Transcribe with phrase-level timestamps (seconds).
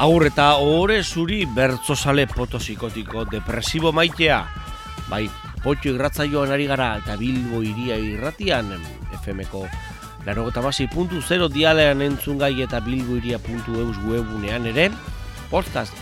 [0.00, 4.38] Aur eta ohore zuri bertzozale potozikotiko depresibo maitea.
[5.10, 5.26] Bai,
[5.60, 8.70] potxo irratzaioan ari gara eta bilbo iria irratian
[9.18, 9.66] FMko
[10.24, 14.88] larogeta basi puntu zero dialean entzun gai eta bilbo iria puntu eus webunean ere
[15.50, 15.92] podcast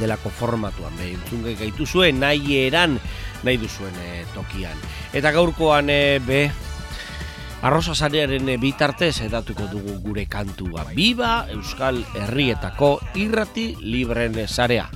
[0.00, 2.98] delako formatuan be entzun gai gaitu zuen nahi eran
[3.44, 4.78] nahi duzuen e, tokian.
[5.14, 6.48] Eta gaurkoan e, be
[7.62, 10.82] Arrosa zarearen bitartez edatuko dugu gure kantua.
[10.96, 14.88] Biba Euskal Herrietako irrati libren zarea.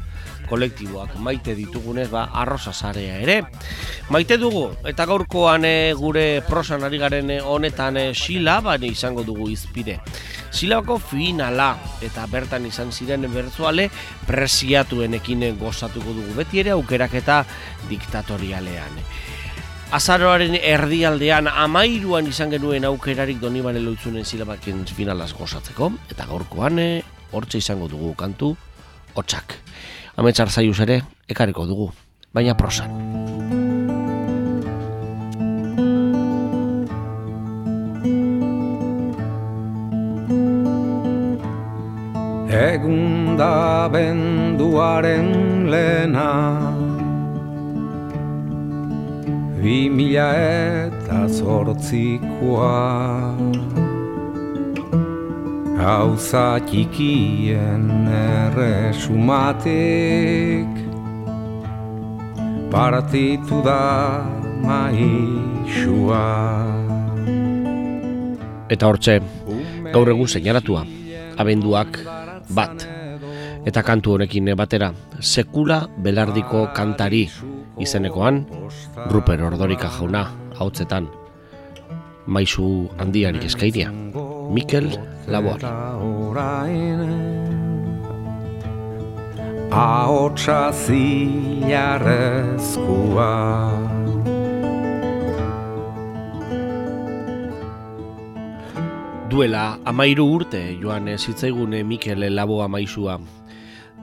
[0.50, 3.36] Kolektiboak maite ditugunez ba arrosa zarea ere.
[4.10, 8.12] Maite dugu eta gaurkoan e, gure prosan ari garen honetan e,
[8.42, 10.00] baina izango dugu izpide.
[10.50, 13.90] Silabako finala eta bertan izan ziren bertzuale
[14.26, 17.44] presiatuenekin gozatuko dugu beti ere aukerak eta
[17.88, 19.35] diktatorialean.
[19.94, 27.04] Azaroaren erdialdean amairuan izan genuen aukerarik doni bane loitzunen zilabakin finalaz gozatzeko, eta gaurkoan eh,
[27.30, 28.56] hortxe izango dugu kantu,
[29.14, 29.54] hotxak.
[30.18, 30.98] Ametxar zaiuz ere,
[31.30, 31.92] ekariko dugu,
[32.34, 32.90] baina prosan.
[42.56, 46.85] Egun da benduaren lehena
[49.66, 50.30] bi mila
[50.86, 53.34] eta zortzikoa.
[55.82, 60.70] Hauza txikien erresumatik.
[62.70, 63.82] Partitu da
[64.62, 66.22] maixua
[68.70, 69.14] Eta hortxe,
[69.94, 70.82] gaur egun seinalatua,
[71.42, 71.90] abenduak
[72.54, 72.86] bat.
[73.66, 77.26] Eta kantu honekin batera, sekula belardiko kantari
[77.78, 78.46] izenekoan,
[79.12, 80.26] Ruper Ordorika jauna,
[80.58, 81.08] hautzetan,
[82.26, 83.92] maizu handiarik eskairia,
[84.52, 84.90] Mikel
[85.28, 85.64] Laboari.
[89.76, 93.28] Ahotsa zilarrezkua
[99.28, 103.20] Duela, amairu urte, joan zitzaigune Mikel Laboa maizua,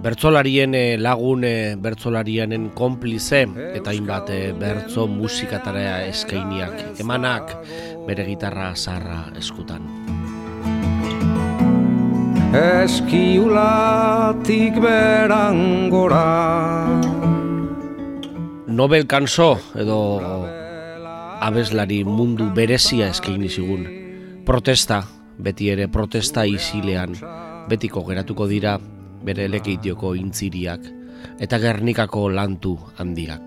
[0.02, 7.54] Bertzolarien eh, lagun eh, bertzolarianen konplize eta hainbat eh, bertzo musikatara eskainiak emanak
[8.08, 9.82] bere gitarra zarra eskutan.
[12.54, 16.26] Eskiulatik berangora
[18.68, 20.34] Nobel kanso edo
[21.44, 23.86] abeslari mundu berezia eskaini zigun.
[24.46, 25.04] Protesta,
[25.38, 27.14] beti ere protesta isilean,
[27.70, 28.80] betiko geratuko dira
[29.24, 30.86] bere elekeitioko intziriak
[31.40, 33.42] eta gernikako lantu handiak.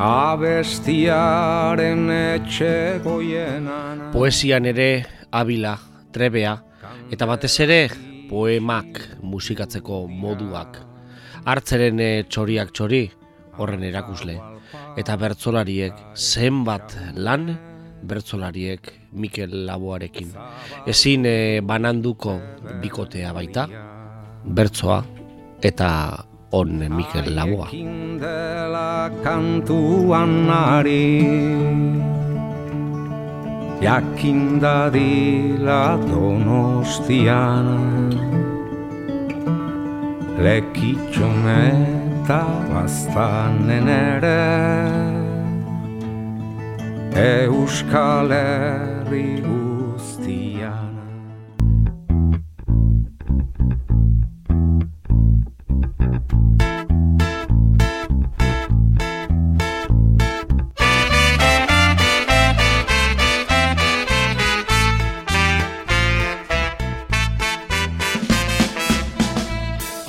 [0.00, 5.76] Abestiaren etxe goienan Poesian ere abila,
[6.12, 6.56] trebea
[7.12, 7.90] eta batez ere
[8.30, 10.80] poemak musikatzeko moduak.
[11.44, 13.10] Hartzeren eh, txoriak txori
[13.60, 14.38] horren erakusle
[15.00, 17.52] eta bertzolariek zenbat lan
[18.02, 20.32] bertzolariek Mikel Laboarekin.
[20.86, 22.38] Ezin e, bananduko
[22.82, 23.68] bikotea baita,
[24.44, 25.04] bertzoa
[25.62, 25.90] eta
[26.52, 27.68] on Mikel Laboa.
[29.22, 31.24] kantuan ari
[33.80, 37.66] Jakinda dila donostian
[40.40, 45.19] Lekitxon eta bastanen ere
[47.14, 49.69] Euskal Herri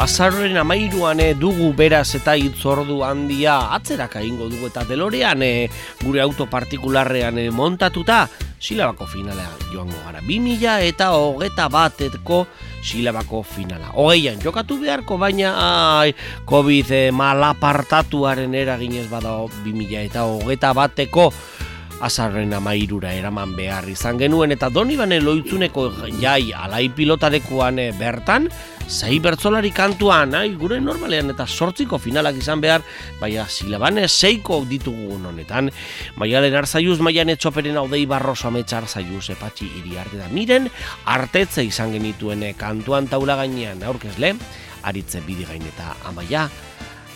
[0.02, 5.70] Azarren amairuan e, dugu beraz eta itzordu handia atzerak egingo dugu eta delorean e,
[6.02, 8.24] gure auto partikularrean e, montatuta
[8.58, 10.24] silabako finala joango gara.
[10.26, 12.48] 2000 eta hogeta bateko
[12.82, 13.94] silabako finala.
[13.94, 15.54] Hogeian jokatu beharko baina
[16.02, 16.16] ai,
[16.50, 21.30] COVID malapartatuaren eraginez bada 2000 eta hogeta bateko
[22.02, 25.88] azarren amairura eraman behar izan genuen eta doni bane loitzuneko
[26.20, 28.48] jai alai pilotarekoan eh, bertan,
[28.92, 32.84] zei bertzolari kantuan, ai, gure normalean eta sortziko finalak izan behar,
[33.22, 35.72] baina silabane zeiko ditugu honetan,
[36.18, 40.28] baina den arzaiuz, maian etxoperen hau dei barroso ametsa arzaiuz, epatxi iri arte da.
[40.34, 40.68] Miren,
[41.06, 44.36] artetze izan genituen eh, kantuan taula gainean, aurkezle,
[44.84, 46.50] aritze bidi gain eta amaia,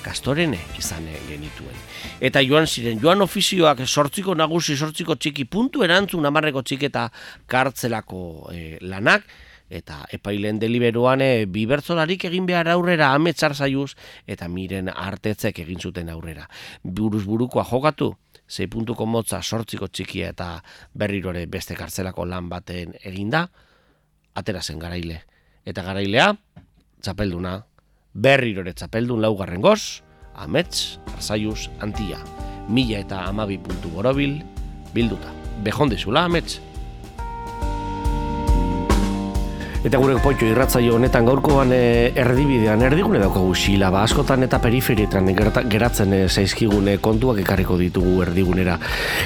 [0.05, 1.81] kastorene izan genituen.
[2.21, 7.09] Eta joan ziren, joan ofizioak sortziko nagusi, sortziko txiki puntu erantzun amarreko txiketa
[7.49, 8.21] kartzelako
[8.53, 9.25] e, lanak,
[9.69, 13.95] eta epailen deliberuan e, bibertzolarik egin behar aurrera ametzar zaiuz,
[14.27, 16.45] eta miren artetzek egin zuten aurrera.
[16.83, 18.13] Buruz burukoa jokatu,
[18.47, 20.49] zei puntuko motza sortziko txikia eta
[20.93, 23.47] berrirore beste kartzelako lan baten eginda,
[24.35, 25.23] atera zen garaile.
[25.65, 26.29] Eta garailea,
[27.01, 27.57] txapelduna,
[28.15, 30.01] berrirore txapeldun laugarren goz,
[30.35, 32.21] amets, arzaiuz, antia.
[32.71, 34.39] Mila eta amabi puntu borobil,
[34.95, 35.33] bilduta.
[35.63, 36.62] Behondizula, amets.
[39.85, 45.29] Eta gure poitxo irratzaio honetan gaurkoan e, erdibidean erdigune daukagu xila, ba, askotan eta periferietan
[45.69, 48.79] geratzen e, zaizkigune kontuak ekarriko ditugu erdigunera.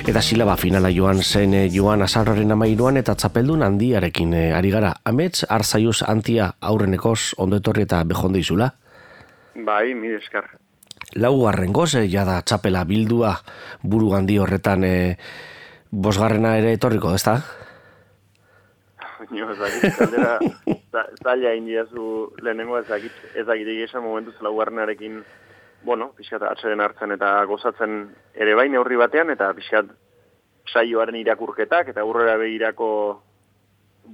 [0.04, 4.74] Eta xila ba, finala joan zen e, joan azarroren amairuan eta txapeldun handiarekin e, ari
[4.76, 4.92] gara.
[5.08, 8.74] Amets, arzaiuz antia aurrenekoz ondoetorri eta behonde izula?
[9.56, 10.50] Bai, mi eskar.
[11.16, 13.34] Lau garren goz, e, jada txapela bildua
[13.82, 15.18] buru handi horretan e,
[15.90, 17.40] bosgarrena ere etorriko, ez da?
[19.30, 20.38] Nio, ezagit, kaldera,
[21.24, 25.24] zaila indiazu lehenengo ezagit, ezagit egiesa momentu zela ugarnarekin,
[25.84, 27.98] bueno, pixat atzeren hartzen eta gozatzen
[28.36, 29.90] ere bain neurri batean, eta pixat
[30.70, 32.90] saioaren irakurketak, eta urrera begirako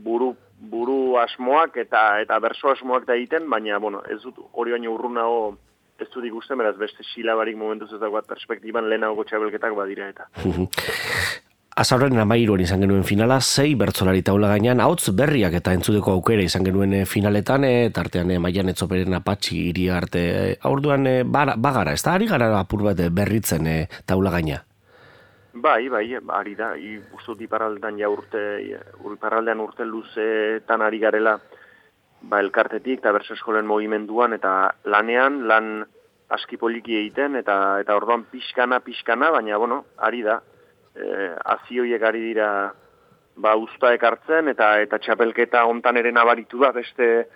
[0.05, 0.33] buru,
[0.71, 5.55] buru asmoak eta eta berso asmoak da egiten, baina, bueno, ez dut hori baina urrunago
[5.99, 10.27] ez dut ikusten, beraz beste silabarik momentu zezagoat perspektiban lehenago gotxabelketak badira eta.
[11.75, 16.63] Azauren amairuan izan genuen finala, zei bertzolari taula gainean, hautz berriak eta entzudeko aukera izan
[16.63, 21.91] genuen eh, finaletan, e, tartean e, maian etzoperen apatxi iri arte, e, aurduan e, bagara,
[21.91, 23.75] ez da ari gara apur bat berritzen e,
[24.07, 24.61] taula gaina?
[25.55, 26.05] Bai, bai,
[26.35, 26.73] ari da,
[27.15, 28.41] ustut iparaldean ja urte,
[29.13, 31.37] iparaldean urte luzetan ari garela,
[32.21, 35.85] ba, elkartetik eta berse eskolen mogimenduan, eta lanean, lan
[36.35, 40.41] aski poliki egiten, eta eta orduan pixkana, pixkana, baina, bueno, ari da,
[40.95, 42.49] eh, azioiek ari dira
[43.35, 47.27] ba usta ekartzen eta eta txapelketa hontan ere nabaritu da beste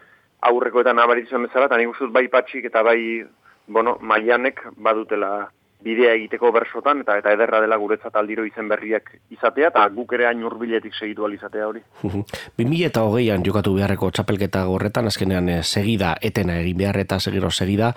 [0.49, 3.25] aurrekoetan nabaritzen bezala eta nik bai patxik eta bai
[3.67, 9.69] bueno, maianek badutela bidea egiteko bersotan eta eta ederra dela guretzat aldiro izen berriak izatea
[9.71, 11.81] eta guk ere hain urbiletik segitu alizatea hori.
[12.59, 17.51] 2000 eta hogeian jokatu beharreko txapelketa gorretan azkenean eh, segida etena egin behar eta segiro
[17.51, 17.93] segida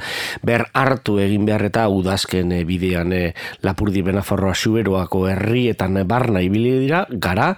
[0.47, 3.23] ber hartu egin behar eta udazken eh, bidean e,
[3.67, 7.51] lapurdi benaforroa suberoako herrietan barna ibili dira gara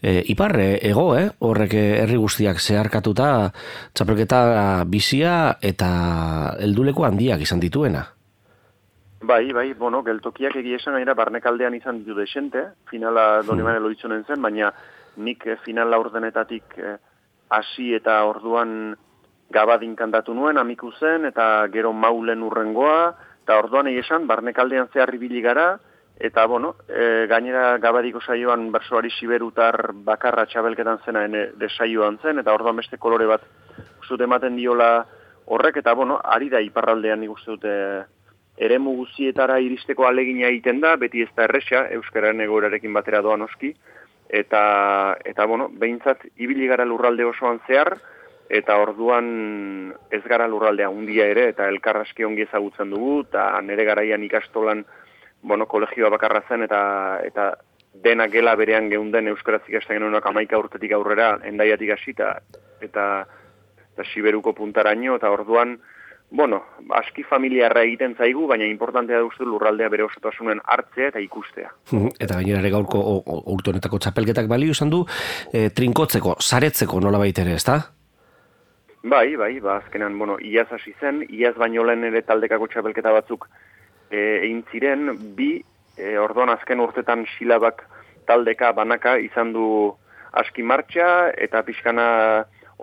[0.00, 1.28] e, ipar ego eh?
[1.38, 3.52] horrek herri guztiak zeharkatuta
[3.92, 5.90] txapelketa bizia eta
[6.64, 8.15] helduleko handiak izan dituena.
[9.20, 13.46] Bai, bai, bueno, geltokiak egia esan gaira barnekaldean izan ditu desente, finala hmm.
[13.48, 14.70] donimane loitzunen zen, baina
[15.16, 16.96] nik eh, finala urdenetatik eh,
[17.48, 18.94] hasi eta orduan
[19.50, 23.14] gabadin kantatu nuen, amiku zen, eta gero maulen urrengoa,
[23.44, 25.78] eta orduan egia esan, barnekaldean zeharri gara,
[26.18, 32.52] eta, bueno, e, gainera gabadiko saioan bersoari siberutar bakarra txabelketan zena ene desaioan zen, eta
[32.52, 33.42] orduan beste kolore bat
[34.08, 35.06] zut ematen diola
[35.46, 37.72] horrek, eta, bueno, ari da iparraldean nik uste dute
[38.56, 43.74] ere muguzietara iristeko alegina egiten da, beti ez da erresa, Euskararen egoerarekin batera doan oski,
[44.28, 47.98] eta, eta bueno, behintzat, ibili gara lurralde osoan zehar,
[48.48, 54.22] eta orduan ez gara lurraldea handia ere, eta elkarraski ongi ezagutzen dugu, eta nere garaian
[54.24, 54.84] ikastolan,
[55.42, 56.80] bueno, kolegioa bakarra zen, eta,
[57.26, 57.50] eta
[58.02, 62.32] dena gela berean geunden Euskaraz ikasten genuenak amaika urtetik aurrera, endaiatik hasi, eta,
[62.80, 63.04] eta,
[63.92, 65.76] eta siberuko puntaraino, eta orduan,
[66.30, 71.70] bueno, aski familiarra egiten zaigu, baina importantea da uste lurraldea bere osotasunen hartzea eta ikustea.
[72.18, 73.02] Eta gainera ere gaurko
[73.54, 75.04] urtonetako txapelketak balio izan du,
[75.52, 77.78] e, trinkotzeko, saretzeko nola baitere, ez da?
[79.06, 83.46] Bai, bai, ba, azkenan, bueno, iaz hasi zen, iaz baino lehen ere taldekako txapelketa batzuk
[84.10, 85.52] e, egin ziren, bi,
[85.96, 87.84] e, orduan azken urtetan silabak
[88.26, 89.94] taldeka banaka izan du
[90.36, 92.08] aski martxa, eta pixkana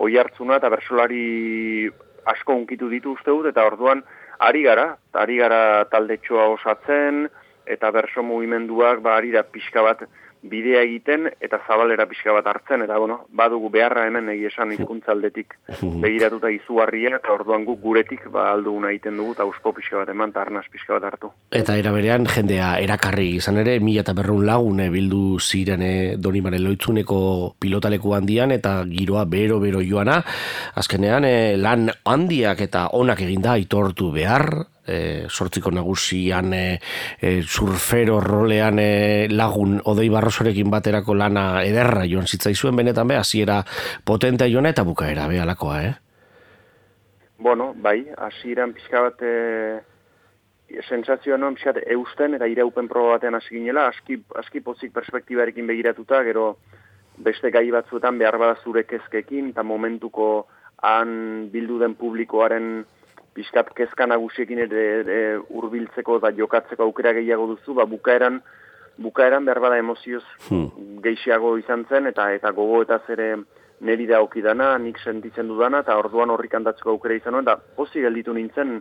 [0.00, 1.90] oi hartzuna eta bersolari
[2.24, 4.02] asko unkitu ditu uste dut, eta orduan
[4.38, 7.28] ari gara, ari gara taldetxoa osatzen,
[7.66, 10.06] eta berso mugimenduak ba, ari da pixka bat
[10.44, 15.56] bidea egiten eta zabalera pixka bat hartzen, eta bueno, badugu beharra hemen egi esan izkuntzaldetik
[16.04, 20.34] begiratuta izugarria, eta orduan guk guretik ba, alduguna egiten dugu, eta uspo pixka bat eman,
[20.34, 21.32] eta arnaz pixka bat hartu.
[21.62, 25.84] Eta eraberean jendea erakarri izan ere, mila eta berrun lagune bildu ziren
[26.20, 27.18] donimare loitzuneko
[27.60, 30.20] pilotaleku handian, eta giroa bero-bero joana,
[30.76, 36.80] azkenean eh, lan handiak eta onak eginda aitortu behar, e, sortziko nagusian e,
[37.20, 43.62] e, surfero rolean e, lagun odei barrosorekin baterako lana ederra joan zitzaizuen benetan be, hasiera
[44.04, 45.94] potentea joan eta bukaera be alakoa, eh?
[47.38, 49.34] Bueno, bai, hasieran pixka bat e,
[50.88, 56.22] sensazioa noen pixat eusten eta ireupen proba batean hasi ginela, aski, aski pozik perspektibarekin begiratuta,
[56.24, 56.56] gero
[57.16, 60.46] beste gai batzuetan behar bada zure kezkekin, eta momentuko
[60.82, 62.84] han bildu den publikoaren
[63.34, 68.40] pixkat kezka nagusiekin ere, ere urbiltzeko eta jokatzeko aukera gehiago duzu, ba, bukaeran,
[68.96, 71.00] bukaeran behar bada emozioz Hmm.
[71.02, 73.34] gehiago izan zen, eta eta gogo eta zere
[73.80, 78.00] neri da okidana, nik sentitzen dudana, eta orduan horrik handatzeko aukera izan nuen, eta pozi
[78.00, 78.78] gelditu nintzen,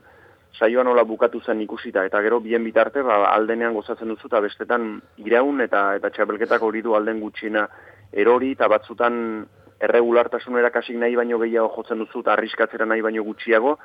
[0.53, 5.01] saioan nola bukatu zen ikusita, eta gero bien bitarte, ba, aldenean gozatzen duzu, eta bestetan
[5.17, 7.67] iraun, eta eta txapelketak hori du alden gutxina
[8.11, 9.47] erori, eta batzutan
[9.81, 13.79] erregulartasunera kasik nahi baino gehiago jotzen duzu, eta arriskatzera nahi baino gutxiago,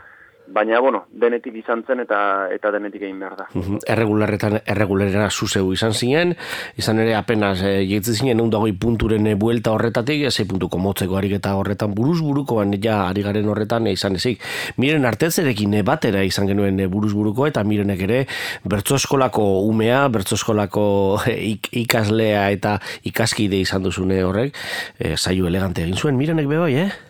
[0.51, 3.47] baina, bueno, denetik izan zen, eta eta denetik egin behar da.
[3.53, 3.83] Mhm.
[3.87, 6.35] Erregularretan erregularera zuzeu izan zinen,
[6.77, 11.55] izan ere apenas e, jeitzen zinen egun punturen e, buelta horretatik, zei puntuko motzeko ariketa
[11.57, 14.43] horretan buruz burukoan ja ari garen horretan e, izan ezik.
[14.77, 18.25] Miren artezerekin e, batera izan genuen e, buruz buruko eta mirenek ere
[18.65, 20.87] bertso eskolako umea, bertso eskolako
[21.27, 24.57] e, ik, ikaslea eta ikaskide izan duzune horrek,
[24.99, 27.08] e, saio elegante egin zuen, mirenek bebai, eh?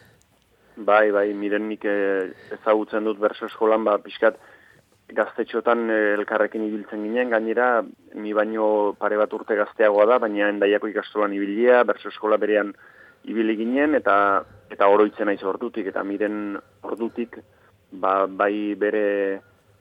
[0.79, 4.37] Bai, bai, miren nik eh, ezagutzen dut berso eskolan, ba, pixkat
[5.11, 7.83] gaztetxotan eh, elkarrekin ibiltzen ginen, gainera,
[8.15, 12.71] ni baino pare bat urte gazteagoa da, baina endaiako ikastolan ibilia, berso eskola berean
[13.27, 14.15] ibili ginen, eta
[14.71, 16.55] eta oroitzen naiz ordutik, eta miren
[16.87, 17.41] ordutik,
[17.91, 19.03] ba, bai bere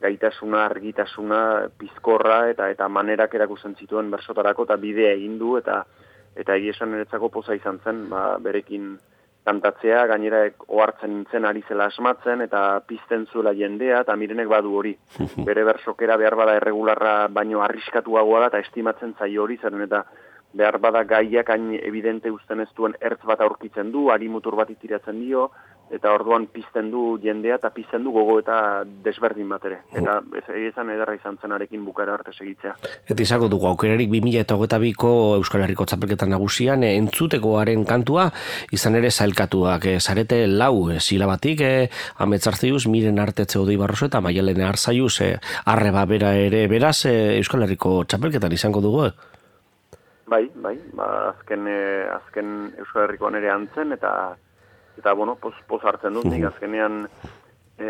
[0.01, 1.41] gaitasuna, argitasuna,
[1.77, 5.83] pizkorra, eta eta manerak erakusten zituen bersotarako, eta bidea egin du, eta
[6.37, 8.95] eta egia esan niretzako poza izan zen, ba, berekin
[9.47, 14.93] kantatzea, gainera ohartzen nintzen ari zela asmatzen, eta pizten zuela jendea, eta mirenek badu hori.
[15.49, 20.03] Bere bersokera behar bada erregularra baino arriskatuagoa da, eta estimatzen zaio hori, zeren eta
[20.57, 24.69] behar bada gaiak hain evidente uzten ez duen ertz bat aurkitzen du, ari mutur bat
[24.73, 25.49] itiratzen dio,
[25.93, 29.79] eta orduan pizten du jendea, eta pizten du gogo eta desberdin bat ere.
[29.95, 32.73] Eta ez egizan ederra izan zenarekin bukara arte segitzea.
[33.07, 38.27] Eta izango dugu aukerarik 2008ko Euskal Herriko txapelketan nagusian e, entzutekoaren kantua
[38.75, 39.87] izan ere zailkatuak.
[39.93, 41.71] E, zarete lau e, silabatik e,
[42.23, 45.31] ametzartziuz miren artetze odei barroso eta maialen arzaiuz e,
[45.65, 49.07] arreba bera ere beraz e, Euskal Herriko txapelketan izango dugu.
[49.07, 49.15] E?
[50.27, 51.69] Bai, bai, ba, azken,
[52.11, 52.49] azken
[52.81, 54.11] Euskal Herriko nere antzen, eta,
[54.97, 57.05] eta bueno, poz, poz hartzen dut, nik azkenean
[57.77, 57.89] e,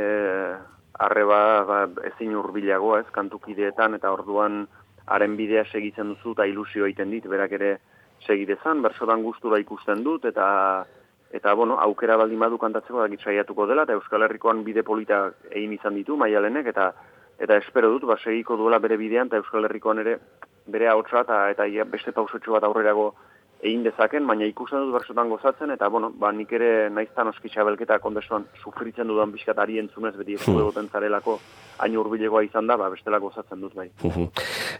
[0.99, 1.79] arreba ba,
[2.11, 4.65] ezin urbilagoa, ez, kantukideetan, eta orduan
[5.07, 7.77] haren bidea segitzen duzu, eta ilusio egiten dit, berak ere
[8.25, 10.47] segidezan, bersotan gustura ikusten dut, eta
[11.37, 15.73] eta bueno, aukera baldin badu kantatzeko da saiatuko dela, eta Euskal Herrikoan bide polita egin
[15.75, 16.91] izan ditu, maialenek, eta
[17.37, 20.17] eta espero dut, ba, segiko duela bere bidean, eta Euskal Herrikoan ere
[20.67, 23.13] bere ahotsa eta eta ia beste pausotxo bat aurrerago
[23.61, 27.97] egin dezaken, baina ikusten dut bersotan gozatzen, eta bueno, ba, nik ere naiztan oski txabelketa
[27.99, 30.59] kondesuan sufritzen dudan pixkat ari entzunez, beti ez Hmm.
[30.59, 31.39] egoten zarelako
[31.79, 33.89] hain hurbilegoa izan da, ba, bestela gozatzen dut bai.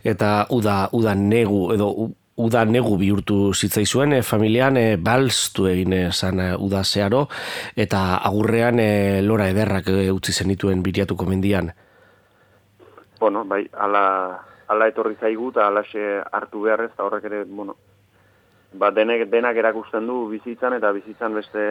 [0.03, 1.91] Eta uda, uda negu edo
[2.38, 7.24] uda negu bihurtu zitzaizuen e, familian e, balztu egin e, zan e, uda zeharo
[7.75, 11.72] eta agurrean e, lora ederrak e, utzi zenituen biriatuko mendian.
[13.19, 14.38] Bueno, bai, ala,
[14.69, 17.75] ala etorri zaigu eta alaxe hartu beharrez, eta horrek ere, bueno,
[18.74, 21.63] ba, denek, denak erakusten du bizitzan, eta bizitzan beste,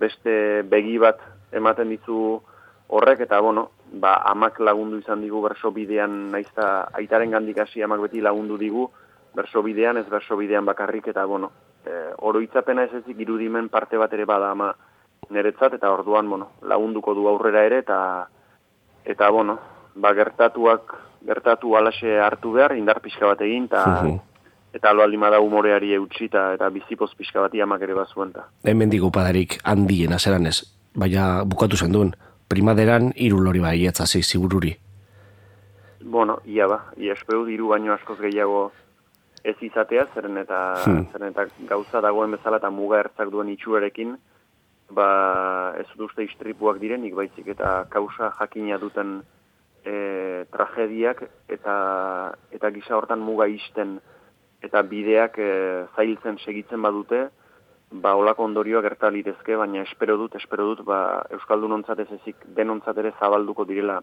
[0.00, 1.20] beste begi bat
[1.52, 2.40] ematen dizu
[2.88, 8.02] horrek, eta, bueno, ba, amak lagundu izan digu berso bidean, naizta aitaren gandik hasi amak
[8.08, 8.88] beti lagundu digu,
[9.34, 11.50] berso bidean, ez berso bidean bakarrik, eta, bueno,
[11.86, 14.72] e, oroitzapena ez ezik irudimen parte bat ere bada ama
[15.30, 17.98] niretzat, eta orduan, bueno, lagunduko du aurrera ere, eta,
[19.04, 19.58] eta, bueno,
[19.94, 23.84] ba, gertatuak, gertatu alaxe hartu behar, indar pixka bat egin, eta.
[24.74, 28.48] Eta alo da umoreari eutxi, eta, bizipoz pixka bati amak ere bazuen, eta.
[28.64, 30.64] Hemen digu padarik handien azeran ez,
[30.94, 32.14] baina bukatu zen duen.
[32.48, 34.76] Primaderan hiru lori bai etzazi zigururi.
[36.04, 38.72] Bueno, ia ba, ia espero diru baino askoz gehiago
[39.44, 41.06] ez izatea, zeren eta, Hmm.
[41.12, 44.16] zeren eta gauza dagoen bezala eta muga ertzak duen itxuarekin,
[44.90, 49.22] ba, ez dut uste istripuak direnik baizik, eta kausa jakina duten
[49.84, 51.74] e, tragediak eta
[52.52, 54.00] eta gisa hortan muga isten
[54.64, 55.50] eta bideak e,
[55.96, 57.28] zailtzen segitzen badute,
[57.90, 60.98] ba olako ondorioa gerta litezke, baina espero dut, espero dut, ba
[61.36, 64.00] euskaldunontzat ez ezik denontzat ere zabalduko direla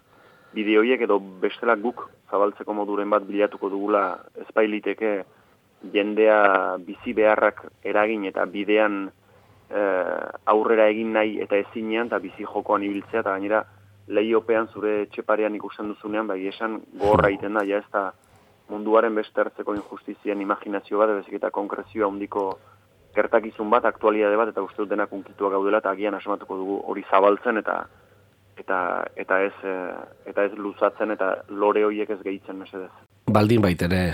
[0.53, 4.03] bide horiek edo bestela guk zabaltzeko moduren bat bilatuko dugula
[4.45, 5.11] ezpailiteke
[5.93, 9.05] jendea bizi beharrak eragin eta bidean
[9.71, 13.63] eh, aurrera egin nahi eta ezinean eta bizi jokoan ibiltzea eta gainera
[14.07, 18.11] lehiopean zure etxeparean ikusten duzunean bai esan gogorra egiten da ja ez da
[18.71, 22.45] munduaren beste hartzeko injustizien imaginazio bat bezik eta konkrezioa handiko
[23.15, 27.03] gertakizun bat, aktualitate bat, eta uste dut denak unkitua gaudela, eta agian asmatuko dugu hori
[27.11, 27.81] zabaltzen, eta
[28.61, 28.81] eta
[29.19, 29.95] eta ez eh,
[30.31, 32.91] eta ez luzatzen eta lore horiek ez gehitzen mesedez
[33.31, 34.11] baldin baitere.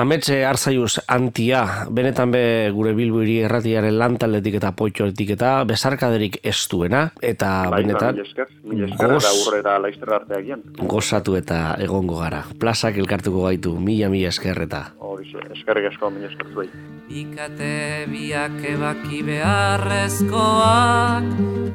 [0.00, 7.02] Ametxe arzaiuz antia, benetan be gure bilbuiri erratiaren lantaletik eta poitxoetik eta besarkaderik ez duena,
[7.20, 10.44] eta bai, benetan Ba, esker, mila esker, goz- eta urre eta laizter arteak
[10.88, 12.44] gozatu eta egongo gara.
[12.58, 14.94] Plazak elkartuko gaitu, mila mila esker eta.
[14.98, 16.68] Horixe, eskerrik asko, mila esker zuei.
[17.12, 21.24] Bikate biak ebaki beharrezkoak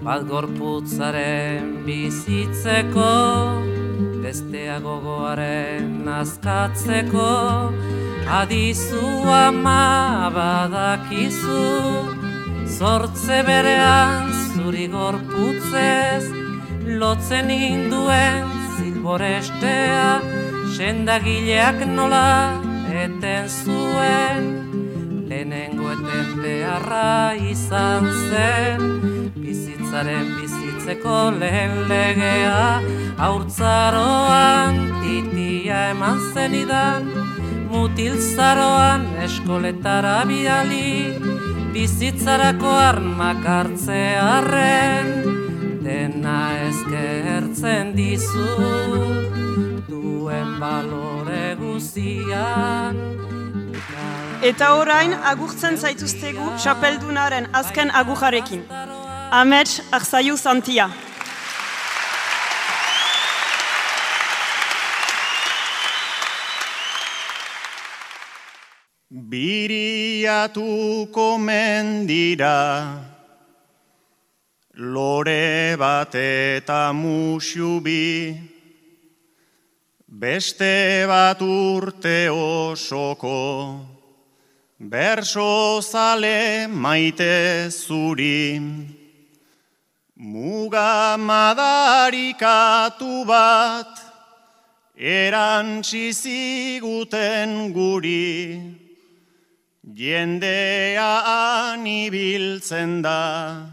[0.07, 3.12] Bat gorputzaren bizitzeko
[4.27, 7.27] Bestea gogoaren azkatzeko
[8.38, 11.62] Adizu ama badakizu
[12.77, 16.27] Zortze berean zuri gorputzez
[17.00, 20.03] Lotzen induen zilborestea
[20.75, 22.27] Sendagileak nola
[23.05, 24.51] eten zuen
[25.31, 28.88] Lehenengo eten beharra izan zen
[29.39, 30.36] Bizitzaren
[30.88, 32.82] bizitzeko lehen legea
[33.17, 37.03] Haurtzaroan titia eman zenidan.
[37.70, 41.20] Mutilzaroan eskoletara bidali
[41.74, 45.10] Bizitzarako armak hartzearren
[45.84, 46.39] Dena
[46.70, 48.48] ezkertzen dizu
[49.89, 52.96] Duen balore guzian.
[54.41, 58.63] Eta orain agurtzen zaituztegu txapeldunaren azken agurrarekin.
[59.29, 60.88] Amets Arzaiu Santia.
[69.12, 70.57] Biriatuko
[71.38, 73.03] mendira
[74.75, 78.39] Lore bat eta musubi
[80.07, 83.84] Beste bat urte osoko
[84.79, 88.97] Berso zale maite zuri
[90.19, 94.07] Muga madarikatu bat
[94.98, 98.77] Erantzi ziguten guri.
[99.94, 103.65] Jendea anibiltzen da,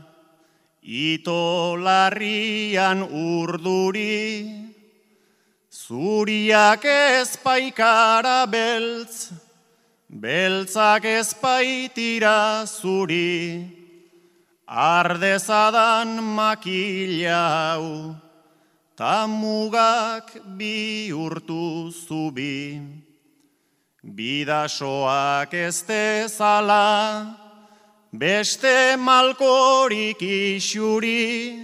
[0.82, 4.52] ito larrian urduri,
[5.72, 9.32] zuriak ezpaikara beltz,
[10.08, 13.83] beltzak ezpaitira zuri,
[14.68, 18.16] ardezadan makila hau,
[18.96, 22.80] ta mugak bihurtu zubi.
[24.04, 27.36] Bidasoak ez dezala,
[28.12, 31.56] beste malkorik isuri,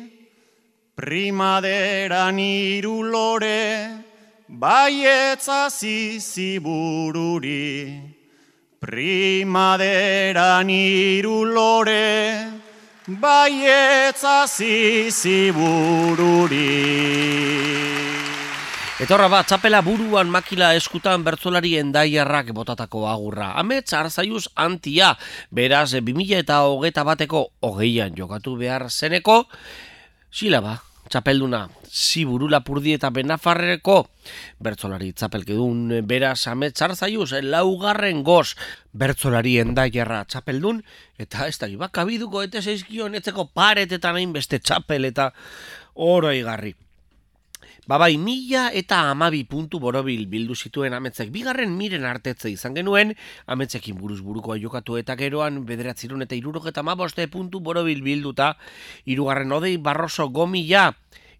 [0.96, 4.04] primaderan iru lore,
[4.48, 6.56] baietza zizibururi.
[8.80, 12.60] Primaderan iru lore,
[13.18, 15.08] baietza zizibururi.
[19.00, 23.54] Etorra bat, txapela buruan makila eskutan bertzolari endaiarrak botatako agurra.
[23.58, 25.14] Amets arzaiuz antia,
[25.50, 29.48] beraz, 2000 eta hogeta bateko hogeian jokatu behar zeneko,
[30.30, 30.76] silaba,
[31.08, 33.96] txapelduna, ziburu lapurdi eta benafarreko,
[34.62, 38.54] bertzolari txapelkedun, beraz, amets arzaiuz, laugarren goz,
[38.92, 40.82] bertzolari endaiarra txapeldun,
[41.18, 45.32] eta ez da, bakabiduko eta zeizkion, etzeko paretetan hainbeste txapel eta
[45.96, 46.76] oroigarri.
[47.90, 53.16] Ba bai, mila eta amabi puntu borobil bildu zituen ametzek bigarren miren artetze izan genuen,
[53.50, 58.52] ametzekin buruz burukoa jokatu eta geroan bederatzirun eta irurogeta maboste puntu borobil bilduta,
[59.10, 60.92] irugarren odei barroso gomila,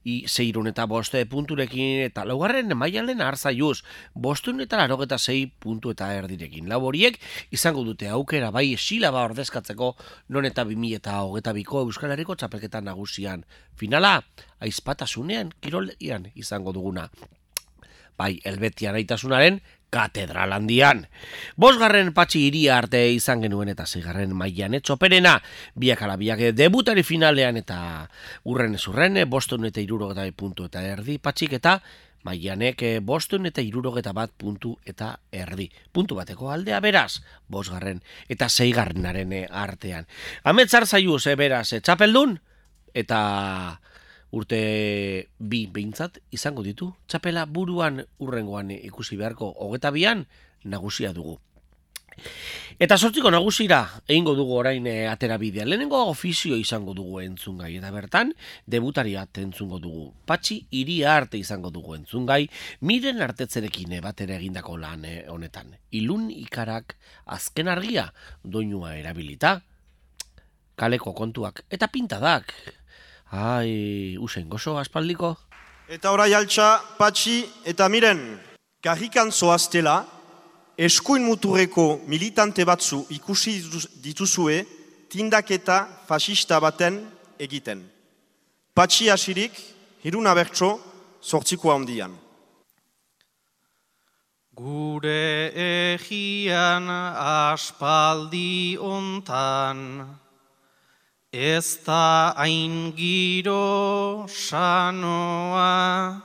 [0.05, 3.83] i zeirun eta boste punturekin eta laugarren mailalen arzaiuz,
[4.15, 6.69] bostun eta larogeta zei puntu eta erdirekin.
[6.69, 7.19] Lau horiek
[7.51, 9.95] izango dute aukera bai silaba ordezkatzeko
[10.29, 13.45] non eta bimi eta hogeta biko Euskal Herriko txapelketa nagusian.
[13.77, 14.21] Finala,
[14.61, 17.09] aizpatasunean, kiroldegian izango duguna.
[18.21, 21.07] Bai, elbetian aitasunaren katedral handian.
[21.57, 25.37] Bosgarren patxi iria arte izan genuen eta zigarren mailan etxoperena,
[25.75, 27.81] biak ala biak debutari finalean eta
[28.45, 31.81] urren ez urren, bostun eta irurogeta puntu eta erdi patxik eta
[32.23, 35.71] maianek bostun eta irurogeta bat puntu eta erdi.
[35.93, 40.07] Puntu bateko aldea beraz, bosgarren eta zeigarrenaren artean.
[40.45, 41.81] Ametzar zaiuz, e, beraz, e,
[42.95, 43.81] eta
[44.31, 46.93] urte bi behintzat izango ditu.
[47.07, 50.27] Txapela buruan urrengoan ikusi beharko hogeta bian
[50.65, 51.39] nagusia dugu.
[52.81, 55.67] Eta sortziko nagusira egingo dugu orain e, atera bidea.
[55.69, 57.75] Lehenengo ofizio izango dugu entzungai.
[57.77, 58.33] Eta bertan,
[58.67, 60.07] debutariat entzungo dugu.
[60.27, 62.47] Patxi iria arte izango dugu entzungai.
[62.89, 65.75] Miren artetzerekin batera egindako lan eh, honetan.
[65.93, 68.11] Ilun ikarak azken argia
[68.45, 69.59] doinua erabilita.
[70.81, 72.55] Kaleko kontuak eta pintadak
[73.31, 75.37] Ai, usen, gozo aspaldiko?
[75.87, 78.19] Eta orai altxa, patxi eta miren,
[78.83, 80.03] karrikan zoaztela,
[80.75, 83.55] eskuin muturreko militante batzu ikusi
[84.03, 84.65] dituzue
[85.11, 86.99] tindaketa fasista baten
[87.39, 87.85] egiten.
[88.75, 89.55] Patxi asirik,
[90.03, 90.73] hiruna bertso,
[91.23, 92.17] sortziko handian.
[94.61, 95.53] Gure
[95.95, 100.19] egian aspaldi ontan,
[101.33, 106.23] ez da hain giro sanoa,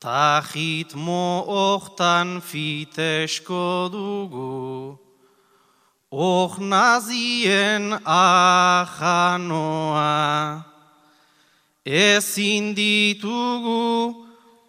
[0.00, 4.98] Tajit mohtan fitesko dugu,
[6.12, 8.94] Oh nazien ahanoa,
[11.84, 14.14] ezin ditugu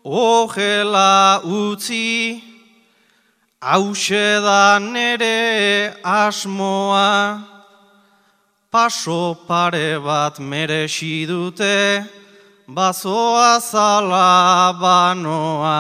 [0.04, 2.42] ojela utzi,
[3.62, 7.57] hause da nere asmoa,
[8.72, 12.04] paso pare bat merexi dute,
[12.68, 15.78] bazoa zala banoa.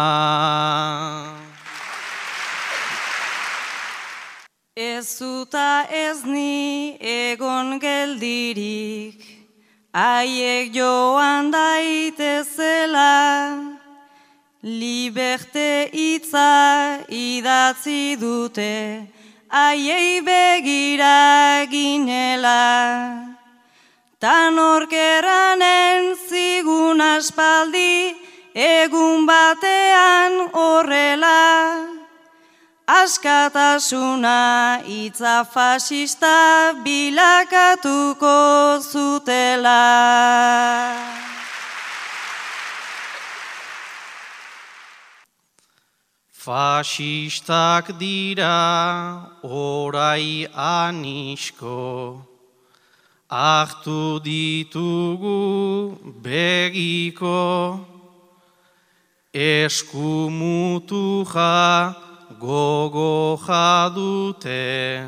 [4.76, 9.20] Ez zuta ez ni egon geldirik,
[9.92, 13.18] haiek joan daitezela,
[14.62, 19.17] liberte itza idatzi dute,
[19.50, 23.36] haiei begira ginela.
[24.20, 28.16] Tan orkeranen zigun aspaldi,
[28.56, 31.86] egun batean horrela,
[32.88, 38.38] askatasuna itza fasista bilakatuko
[38.82, 39.84] zutela.
[46.48, 52.24] Fasistak dira orai anisko,
[53.30, 57.84] Ahtu ditugu begiko,
[59.34, 61.94] Eskumutu ja
[62.40, 65.04] gogo jadute,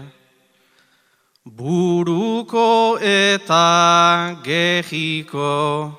[1.48, 5.96] buruko eta gehiko,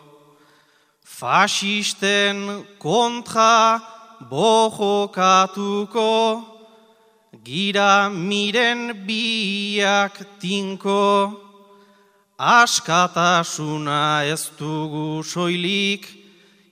[1.02, 3.99] fasisten kontra
[4.30, 6.10] bojokatuko,
[7.44, 11.34] gira miren biak tinko,
[12.38, 16.06] askatasuna ez dugu soilik,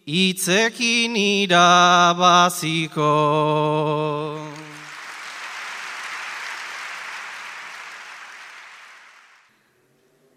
[0.07, 3.13] itzekin irabaziko.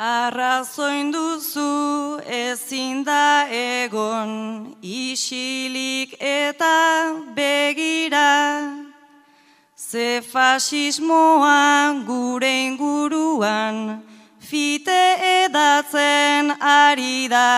[0.02, 8.82] Arrazoin duzu ezin da egon isilik eta begira,
[9.78, 14.02] ze fasismoa gure inguruan
[14.40, 15.04] fite
[15.46, 17.54] edatzen ari da.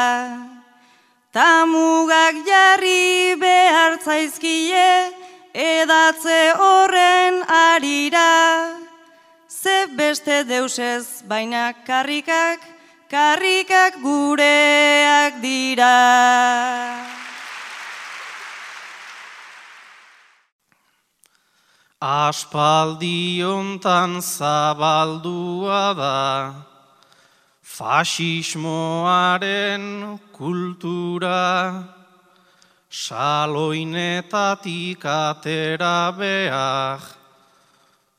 [1.32, 5.16] Ta mugak jarri behar zaizkie
[5.56, 8.83] edatze horren arira.
[9.64, 12.60] Ze beste deusez baina karrikak,
[13.08, 17.08] karrikak gureak dira.
[22.04, 26.52] Aspaldi ontan zabaldua da,
[27.64, 31.88] Fasismoaren kultura
[32.92, 37.23] Saloinetatik atera behar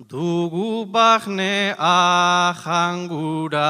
[0.03, 3.63] Dugu bahne ahangura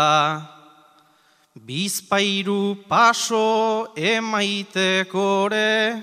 [1.54, 6.02] Bizpairu paso emaitekore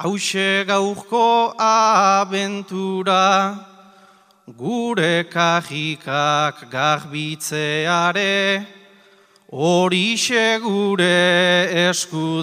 [0.00, 3.56] Hauxe gauzko abentura
[4.50, 8.66] Gure kajikak garbitzeare
[9.52, 10.16] hori
[10.60, 12.42] gure esku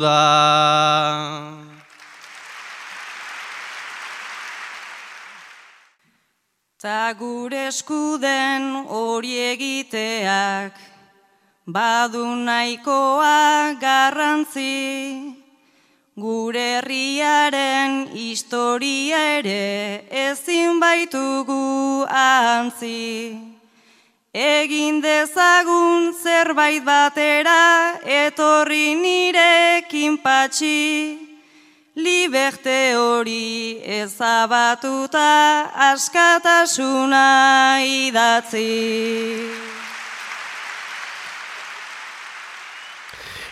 [6.88, 10.78] Ta gure eskuden hori egiteak,
[11.68, 15.36] badu nahikoa garrantzi,
[16.16, 23.36] gure herriaren historia ere ezin baitugu ahantzi.
[24.32, 31.27] Egin dezagun zerbait batera, etorri nirekin patxi,
[31.98, 37.24] liberte hori ezabatuta askatasuna
[37.82, 38.70] idatzi.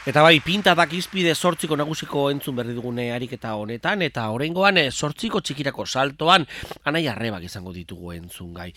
[0.06, 5.42] Eta bai, pinta izpide sortziko nagusiko entzun berri dugune ariketa honetan, eta horrengoan sortziko eh,
[5.42, 6.46] txikirako saltoan,
[6.86, 8.72] anai arrebak izango ditugu entzun gai.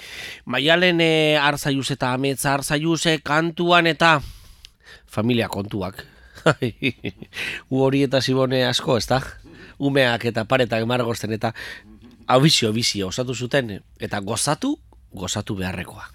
[0.47, 4.23] Maialen e, arzaiuz eta ametza arzaiuz kantuan eta
[5.05, 6.07] familia kontuak.
[7.69, 9.21] U hori eta zibone asko, ez da?
[9.79, 11.53] Umeak eta paretak margozten eta
[12.27, 14.77] abizio, abizio osatu zuten eta gozatu,
[15.12, 16.09] gozatu beharrekoa.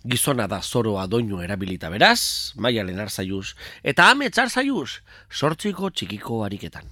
[0.00, 3.52] Gizona da zoroa doinu erabilita beraz, maialen arzaiuz,
[3.84, 6.88] eta amets arzaiuz, sortziko txikiko ariketan.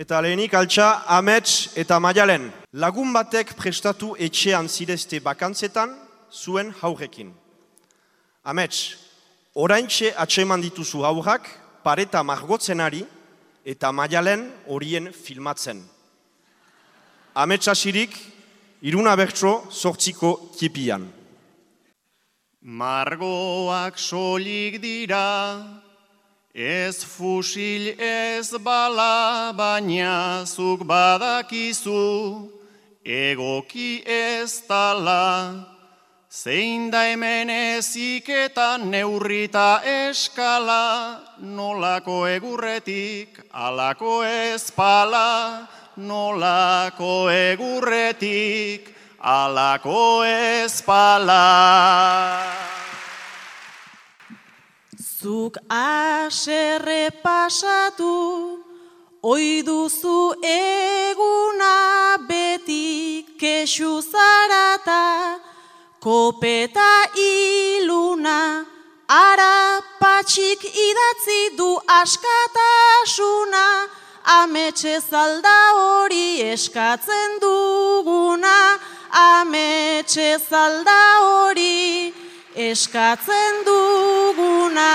[0.00, 2.48] Eta lehenik altxa amets eta maialen.
[2.72, 5.92] Lagun batek prestatu etxean zidezte bakantzetan
[6.32, 7.30] zuen haurekin.
[8.42, 8.96] Amets,
[9.54, 11.46] oraintxe atseman dituzu haurrak,
[11.84, 13.04] pareta margotzenari
[13.64, 15.82] eta maialen horien filmatzen.
[17.34, 18.16] Amets asirik,
[18.82, 21.06] iruna bertso sortziko tipian.
[22.60, 25.80] Margoak solik dira,
[26.52, 32.50] ez fusil ez bala, baina zuk badakizu,
[33.04, 35.79] egoki ez tala.
[36.30, 45.66] Zein da hemen eziketan neurrita eskala, nolako egurretik, alako ezpala,
[45.96, 51.42] nolako egurretik, alako ezpala.
[55.02, 58.62] Zuk aserre pasatu,
[59.20, 65.49] oi duzu eguna beti kexu zarata,
[66.00, 68.64] kopeta iluna,
[69.08, 69.82] ara
[70.88, 73.64] idatzi du askatasuna,
[74.24, 78.56] ametxe zalda hori eskatzen duguna,
[79.12, 82.14] ametxe zalda hori
[82.56, 84.90] eskatzen duguna.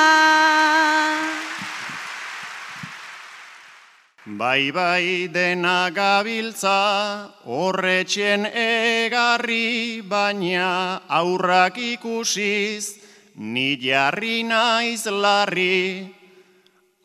[4.28, 12.98] Bai bai dena gabiltza, horretxen egarri, baina aurrak ikusiz,
[13.38, 16.10] ni jarri naiz larri.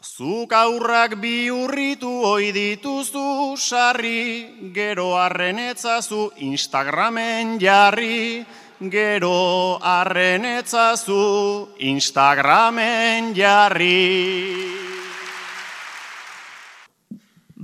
[0.00, 8.46] Zuk aurrak bi urritu oi dituzu sarri, gero arrenetzazu Instagramen jarri,
[8.80, 14.89] gero arrenetzazu Instagramen jarri.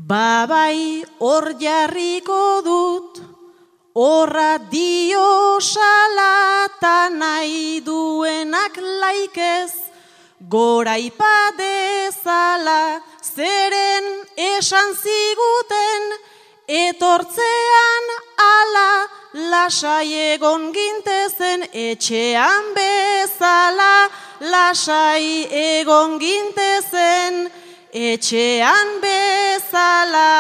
[0.07, 3.19] Babai hor jarriko dut,
[3.99, 9.73] horra dio salata nahi duenak laikez,
[10.49, 13.03] gora ipadezala,
[13.35, 16.09] zeren esan ziguten,
[16.71, 18.09] etortzean
[18.47, 18.89] ala,
[19.51, 23.95] lasai egon gintezen etxean bezala,
[24.55, 27.47] lasai egon gintezen
[27.97, 30.33] etxean bezala.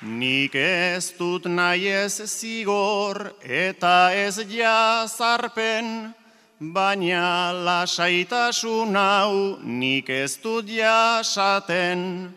[0.00, 6.14] Nik ez dut nahi ez zigor eta ez jazarpen,
[6.60, 12.32] baina lasaitasun hau nik ez dut jasaten.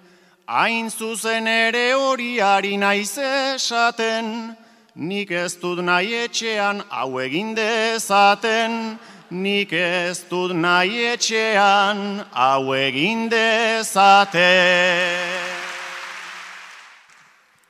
[0.46, 4.58] Hain zuzen ere hori ari naiz esaten,
[4.96, 9.00] nik ez dut nahi etxean hau egin dezaten,
[9.34, 14.42] nik ez dut nahi etxean hau egin dezaten.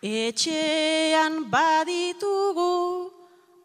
[0.04, 3.08] Etxean baditugu,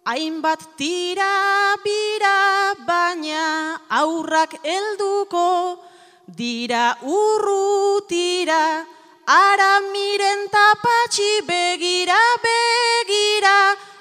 [0.07, 2.39] hainbat tira bira,
[2.87, 5.83] baina aurrak helduko,
[6.31, 8.87] dira urrutira,
[9.27, 13.59] ara miren tapatxi begira begira,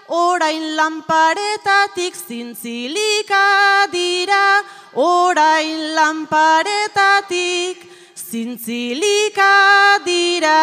[0.09, 4.63] orain lanparetatik zintzilika dira,
[4.95, 7.77] orain lanparetatik
[8.15, 10.59] zintzilika dira.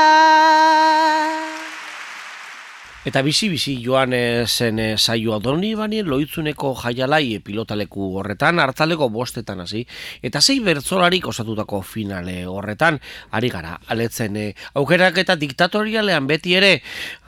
[3.04, 9.58] Eta bizi-bizi joan eh, zen e, saioa doni bani loitzuneko jaialai pilotaleku horretan, hartaleko bostetan
[9.60, 9.82] hasi
[10.24, 12.96] eta sei bertzolarik osatutako finale horretan,
[13.30, 14.38] ari gara, aletzen
[14.72, 16.70] aukerak eta diktatorialean beti ere,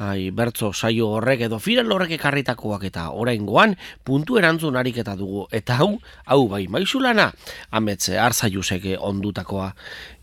[0.00, 5.44] ai, bertzo saio horrek edo final horrek ekarritakoak eta orain goan, puntu erantzun ariketa dugu,
[5.52, 5.90] eta hau,
[6.24, 7.28] hau bai, maizulana,
[7.76, 9.74] ametze, arzaiusek ondutakoa,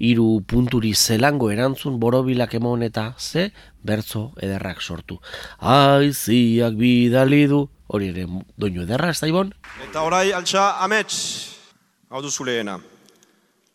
[0.01, 3.51] hiru punturi zelango erantzun borobilak emon eta ze,
[3.83, 5.19] bertzo ederrak sortu.
[5.59, 8.25] Aiziak bidali du, hori ere
[8.57, 9.53] doinu ederra, ez da ibon?
[9.85, 11.19] Eta orai altxa amets,
[12.09, 12.79] hau duzu lehena.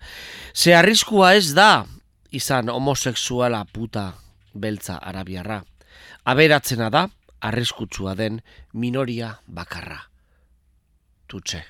[0.54, 1.86] ze arriskua ez da
[2.30, 4.14] izan homosexuala puta
[4.54, 5.64] beltza arabiarra.
[6.24, 7.08] Aberatzena da,
[7.40, 10.10] arriskutsua den minoria bakarra.
[11.26, 11.62] Tutxe,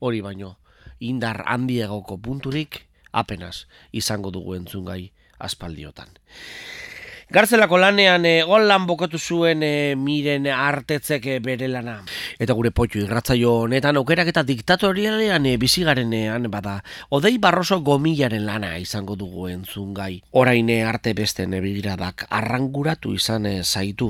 [0.00, 0.56] hori baino,
[1.00, 6.08] indar handiagoko punturik, apenas izango dugu entzungai aspaldiotan.
[7.28, 11.98] Gartzelako lanean e, lan bokatu zuen e, miren artetzek e, bere lana.
[12.40, 16.78] Eta gure potxu irratzaio honetan aukerak eta diktatorialean e, bizigarenean bada.
[17.10, 20.22] Odei barroso gomilaren lana izango dugu entzungai.
[20.32, 24.08] Oraine arte beste nebigiradak arranguratu izan e, zaitu.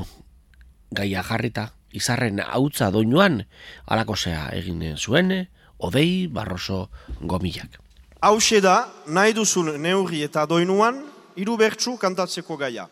[0.94, 3.40] Gaia jarrita, izarren hautza doinuan,
[3.86, 6.86] alakosea egin zuen, odei barroso
[7.18, 7.80] gomilak.
[8.20, 8.76] Hau da,
[9.08, 11.02] nahi duzun neurri eta doinuan,
[11.34, 12.86] hiru bertsu kantatzeko gaia.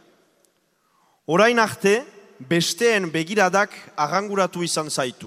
[1.26, 2.04] Orain arte,
[2.38, 5.26] besteen begiradak arranguratu izan zaitu.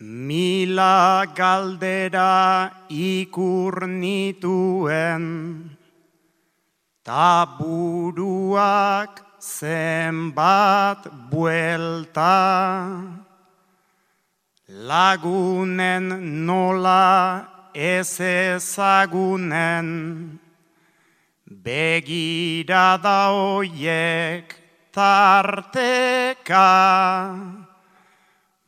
[0.00, 5.24] Mila galdera ikur nituen,
[7.00, 8.60] taburuak
[9.40, 13.00] zenbat buelta,
[14.68, 19.88] lagunen nola ez ezagunen
[21.66, 24.54] begirada hoiek
[24.94, 26.70] tarteka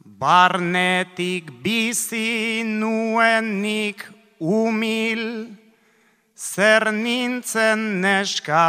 [0.02, 4.02] barnetik bizi nuenik
[4.42, 5.54] umil
[6.34, 8.66] zer nintzen neska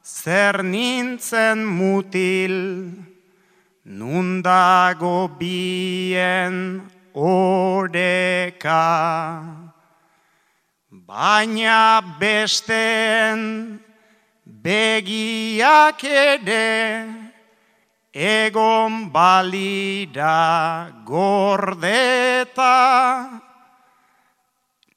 [0.00, 2.56] zer nintzen mutil
[3.84, 6.80] nundago bien
[7.12, 8.88] oreka.
[11.08, 13.80] Baina besten
[14.44, 17.08] begiak ere
[18.12, 22.76] egon balira gordeta.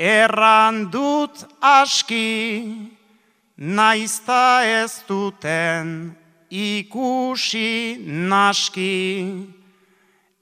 [0.03, 2.91] erran dut aski,
[3.57, 6.17] naizta ez duten
[6.51, 9.47] ikusi naski,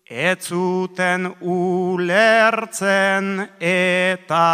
[0.08, 4.48] ez zuten ulertzen eta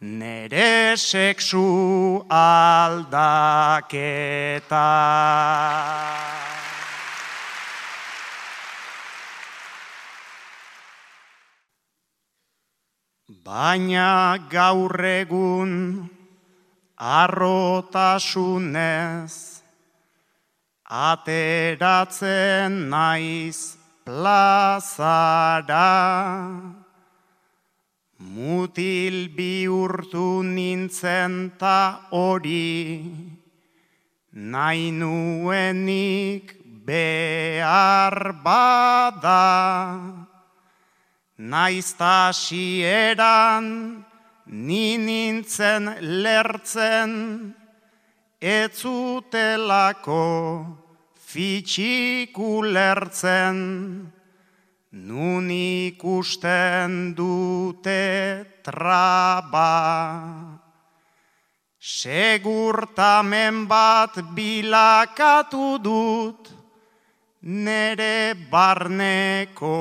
[0.00, 3.14] nere seksu aldaketa.
[13.44, 16.08] Baina gaur egun
[16.96, 18.00] arrotasunez
[20.88, 25.92] ateratzen naiz plazara.
[28.16, 33.12] Mutil bihurtu nintzen ta hori
[34.32, 36.56] nahi nuenik
[36.86, 40.23] behar bada
[41.36, 44.04] Naizta sieran
[44.46, 47.10] ni nintzen lertzen
[48.38, 50.26] etzutelako
[51.18, 53.58] fitxiku lertzen
[54.92, 59.74] nun ikusten dute traba.
[61.82, 66.54] Segurtamen bat bilakatu dut
[67.42, 69.74] nere barneko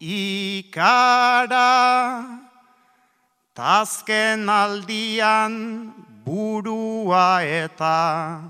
[0.00, 1.60] ikara,
[3.54, 5.92] tazken aldian
[6.24, 8.40] burua eta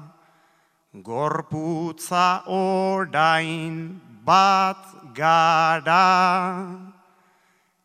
[1.03, 4.84] gorputza orain bat
[5.14, 6.78] gara.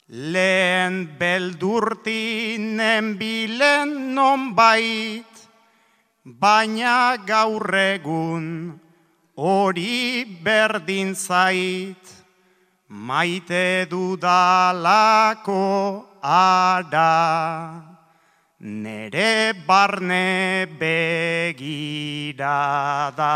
[0.10, 5.26] Lehen beldurtinen bilen non bait,
[6.24, 8.80] baina gaur egun
[9.36, 12.13] hori berdin zait,
[12.94, 15.66] maite dudalako
[16.22, 17.82] ada,
[18.62, 22.54] nere barne begira
[23.18, 23.34] da.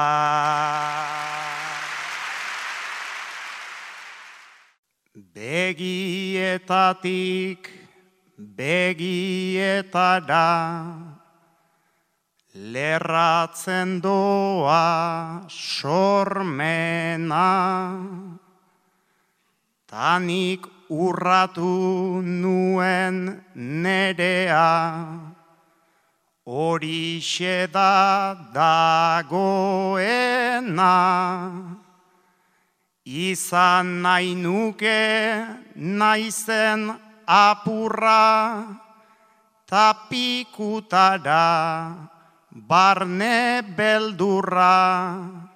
[5.34, 7.66] Begietatik
[8.38, 10.53] begietara
[12.53, 17.49] lerratzen doa sormena
[19.97, 20.61] tanik
[20.93, 24.69] urratu nuen nerea.
[26.45, 27.17] Hori
[27.73, 29.33] da dagoena.
[33.05, 35.01] Izan nahi nuke
[35.75, 36.81] naizen
[37.25, 38.23] apurra
[39.65, 41.47] tapikutara
[42.51, 45.46] barne beldurra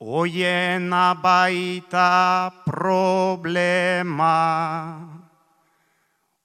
[0.00, 4.36] oiena baita problema.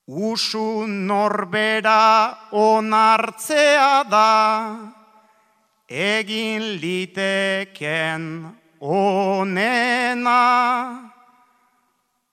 [0.08, 4.92] Usu norbera onartzea da.
[5.88, 8.24] Egin liteken
[8.82, 10.42] onena,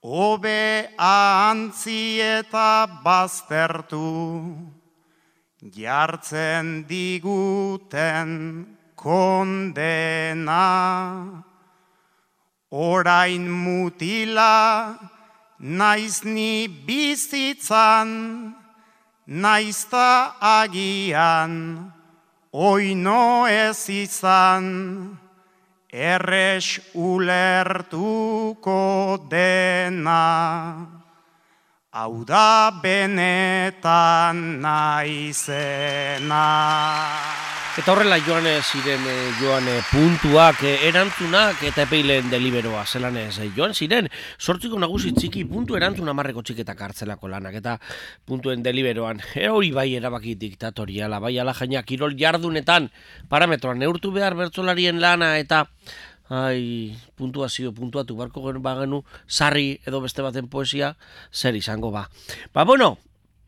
[0.03, 4.57] obe antzi eta baztertu,
[5.61, 10.67] jartzen diguten kondena.
[12.71, 14.97] Orain mutila,
[15.59, 18.55] naiz ni bizitzan,
[19.27, 21.93] naizta agian,
[22.53, 25.19] oino ez izan
[25.93, 28.81] erres ulertuko
[29.29, 30.87] dena,
[31.93, 36.49] hau da benetan naizena.
[37.73, 43.39] Eta horrela joan ziren eh, joan eh, puntuak, eh, erantzunak eta epeilen deliberoa zelan ez.
[43.57, 47.79] Joan ziren, sortziko nagusi txiki puntu erantzun amarreko txiketak hartzelako lanak eta
[48.29, 49.23] puntuen deliberoan.
[49.33, 52.91] E hori bai erabaki diktatoriala, bai ala jaina kirol jardunetan
[53.33, 55.63] parametroan neurtu behar bertzolarien lana eta
[56.29, 60.93] ai, puntuazio puntuatu barko gen bagenu sarri edo beste baten poesia
[61.33, 62.05] zer izango ba.
[62.53, 62.99] Ba bueno,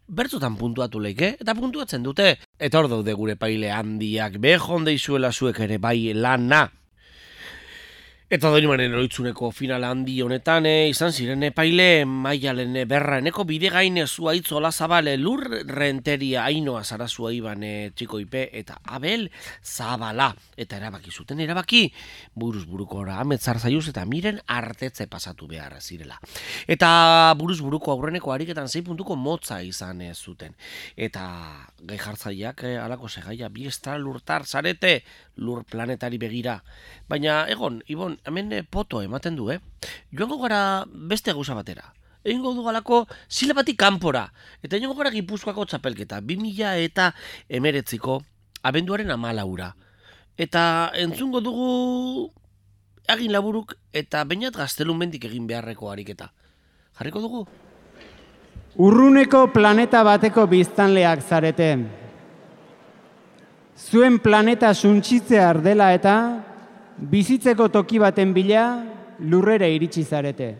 [0.09, 2.37] bertzutan puntuatu leike, eta puntuatzen dute.
[2.59, 6.69] Eta hor daude gure paile handiak, behon deizuela zuek ere bai lana.
[8.33, 14.07] Eta doinumaren eroitzuneko final handi honetan, e, izan ziren epaile maialen berra eneko bide gaine
[14.07, 19.31] zuaitz zabale lur renteria ainoa zarazua iban e, txiko ipe eta abel
[19.63, 20.35] zabala.
[20.57, 21.93] Eta erabaki zuten erabaki
[22.35, 26.19] buruz buruko ora ametzar zaiuz eta miren artetze pasatu behar zirela.
[26.67, 30.55] Eta buruz buruko aurreneko ariketan zei puntuko motza izan ez zuten.
[30.97, 35.03] Eta gai jartzaiak e, alako segaia bi estra lurtar zarete
[35.37, 36.61] lur planetari begira.
[37.09, 39.61] Baina egon, Ibon, hemen eh, poto ematen du, eh?
[40.13, 41.93] Joango gara beste gauza batera.
[42.25, 44.31] Egingo du galako zile batik kanpora.
[44.63, 46.23] Eta egingo gara gipuzkoako txapelketa.
[46.25, 47.11] 2000 eta
[47.49, 48.23] emeretziko
[48.63, 49.75] abenduaren amalaura.
[50.41, 52.31] Eta entzungo dugu
[53.13, 56.31] egin laburuk eta bainat gaztelun mendik egin beharreko ariketa.
[56.97, 57.45] Jarriko dugu?
[58.81, 62.04] Urruneko planeta bateko biztanleak zarete.
[63.85, 66.15] Zuen planeta suntxitzea ardela eta
[66.97, 68.83] bizitzeko toki baten bila
[69.21, 70.55] lurrera iritsi zarete.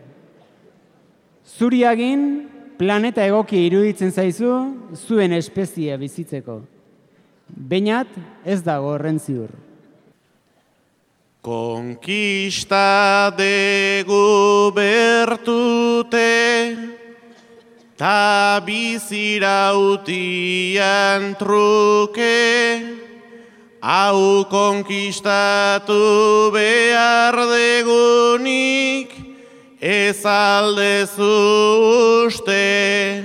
[1.45, 2.47] Zuriagin
[2.77, 4.51] planeta egoki iruditzen zaizu
[5.07, 6.61] zuen espezie bizitzeko.
[7.49, 8.07] Beinat
[8.45, 9.49] ez dago horren ziur.
[11.45, 16.29] Konkista degu bertute
[17.97, 19.95] ta bizirautian
[21.39, 23.04] truke
[23.85, 29.13] hau konkistatu behar degunik
[29.79, 31.37] ez aldezu
[32.25, 33.21] uste.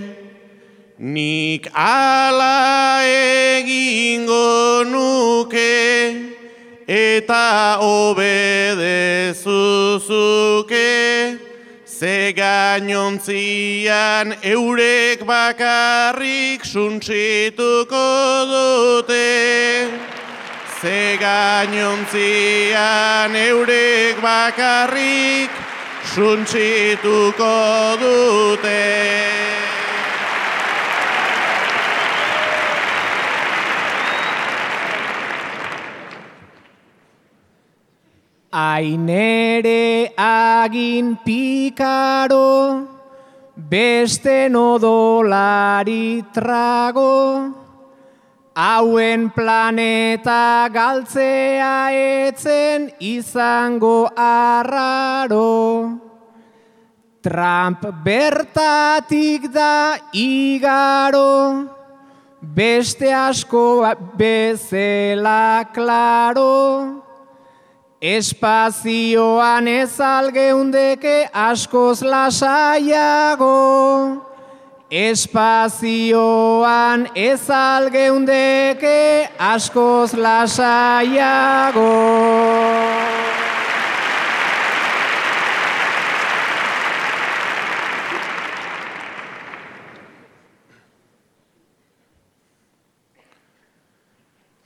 [1.01, 5.81] Nik ala egingo nuke
[6.85, 9.41] eta obedezuzuke
[11.89, 18.05] ze gainontzian eurek bakarrik suntsituko
[18.53, 19.25] dute
[20.81, 22.17] Ze gainontzian
[23.37, 25.51] eurek bakarrik
[26.15, 27.53] suntzituko
[28.01, 28.81] dute.
[38.51, 42.89] Ainere agin pikaro,
[43.55, 47.60] beste nodolari trago,
[48.61, 55.97] hauen planeta galtzea etzen izango arraro.
[57.25, 61.69] Trump bertatik da igaro,
[62.41, 63.65] beste asko
[64.21, 67.01] bezela klaro.
[68.01, 73.57] Espazioan ez algeundeke askoz lasaiago.
[74.91, 81.87] Espazioan ez algeundeke askoz lasaiago.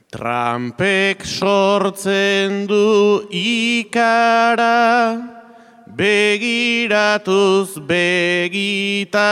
[0.09, 5.34] Trampek sortzen du ikara,
[5.95, 9.23] begiratuz begitara,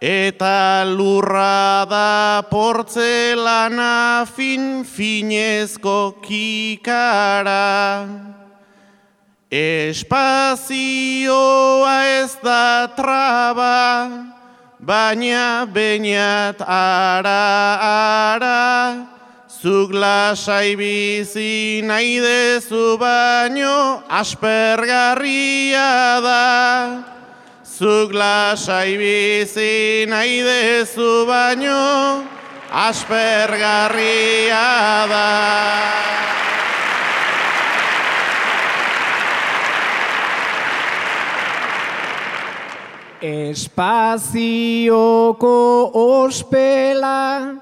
[0.00, 8.06] eta lurra da portzelana fin finezko kikara.
[9.50, 10.76] Espazioa
[12.22, 14.08] ez da traba,
[14.78, 19.17] baina bainat ara ara,
[19.58, 25.90] zuk lasai bizi nahi dezu baino aspergarria
[26.22, 27.02] da.
[27.66, 32.22] Zuk lasai bizi nahi dezu baino
[32.70, 34.66] aspergarria
[35.10, 35.26] da.
[43.20, 44.30] Espazioko
[45.90, 47.58] ospela,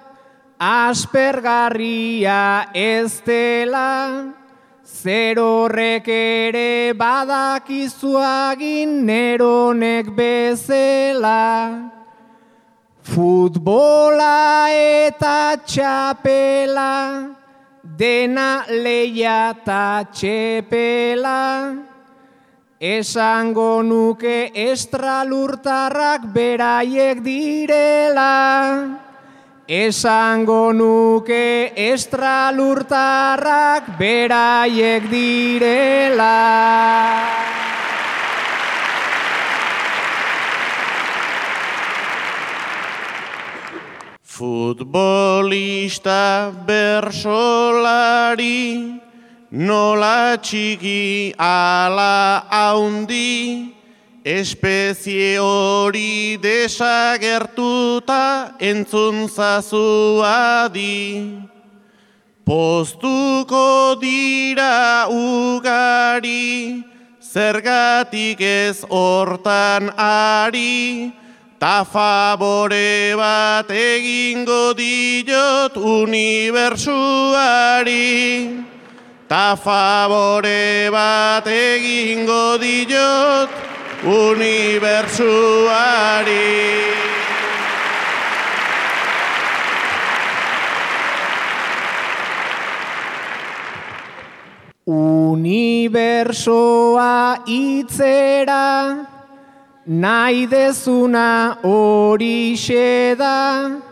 [0.58, 4.34] aspergarria ez dela,
[4.84, 11.92] zer horrek ere badakizuagin neronek bezela.
[13.06, 17.30] Futbola eta txapela,
[17.82, 21.84] dena leia eta txepela,
[22.76, 29.05] Esango nuke estralurtarrak beraiek direla.
[29.66, 36.38] Esango nuke estralurtarrak beraiek direla.
[44.22, 47.42] Futbolista bersolari
[49.50, 53.75] nola txiki ala haundi,
[54.26, 61.38] espezie hori desagertuta entzun zazu adi.
[62.42, 66.82] Postuko dira ugari,
[67.22, 71.14] zergatik ez hortan ari,
[71.58, 78.66] ta favore bat egingo diot unibersuari.
[79.28, 85.16] Ta favore bat egingo diot unibersuari.
[95.36, 96.28] Unibersoa
[97.46, 99.06] itzera,
[99.86, 102.54] nahi dezuna hori
[103.18, 103.82] da,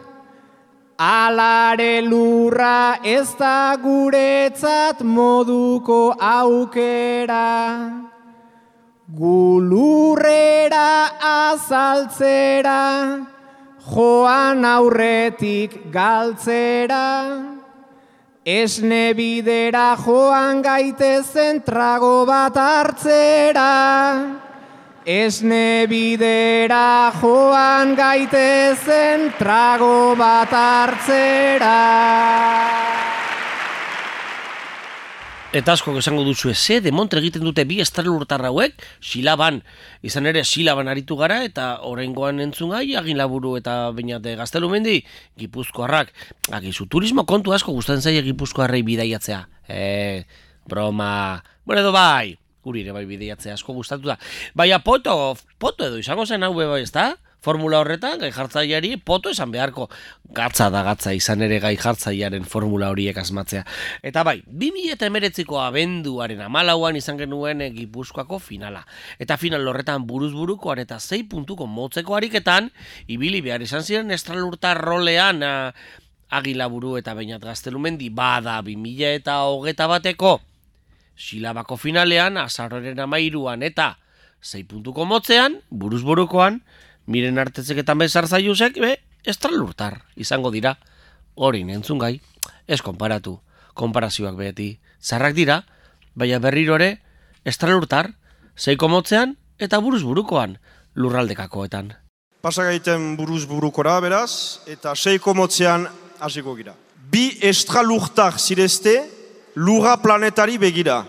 [0.96, 8.13] Alare lurra ez da guretzat moduko aukera.
[9.14, 13.22] Gulurrera azaltzera,
[13.86, 17.38] joan aurretik galtzera.
[18.44, 23.70] Esne bidera joan gaitezen trago bat hartzera.
[25.06, 31.78] Esne bidera joan gaitezen trago bat hartzera.
[35.54, 39.60] Eta asko esango duzu ze demontre egiten dute bi estrelurtar hauek, silaban,
[40.02, 44.96] izan ere silaban aritu gara, eta oraingoan entzun gai, agin laburu eta bainate gaztelu mendi,
[45.38, 46.10] gipuzkoarrak,
[46.58, 49.44] agizu, turismo kontu asko gustatzen zaie gipuzkoarrei bidaiatzea.
[49.70, 50.24] E,
[50.66, 52.34] broma, bueno edo bai,
[52.66, 54.18] guri ere bai bideiatzea asko gustatu da.
[54.58, 57.12] Baina poto, poto edo izango zen hau bai, ezta?
[57.44, 59.90] Formula horretan, gai jartzaileari poto esan beharko
[60.34, 63.64] gatza da gatza izan ere gai jartzailearen formula horiek asmatzea.
[64.02, 68.80] Eta bai, 2008ko abenduaren amalauan izan genuen egipuzkoako finala.
[69.20, 72.70] Eta final horretan buruz burukoan eta 6 puntuko motzeko ariketan,
[73.06, 75.44] ibili behar izan ziren estralurta rolean
[76.34, 80.40] agila buru eta bainat gaztelumendi bada 2000 eta hogeta bateko
[81.14, 83.94] silabako finalean, azaroren amairuan eta
[84.44, 86.58] zei puntuko motzean, buruz burukoan,
[87.06, 90.76] miren artetzeketan bezar zaiuzek, be, estralurtar izango dira.
[91.34, 92.20] Hori nentzun gai,
[92.66, 93.40] ez konparatu,
[93.74, 94.78] konparazioak beti.
[95.02, 95.64] Zarrak dira,
[96.14, 97.00] baina berrirore,
[97.44, 98.12] estralurtar,
[98.56, 100.58] zeiko motzean eta buruz burukoan
[100.94, 101.92] lurraldekakoetan.
[102.44, 105.88] Pasagaiten buruz burukora beraz, eta seiko motzean
[106.20, 106.74] hasiko gira.
[107.10, 108.94] Bi estralurtar zirezte,
[109.56, 111.02] lurra planetari begira.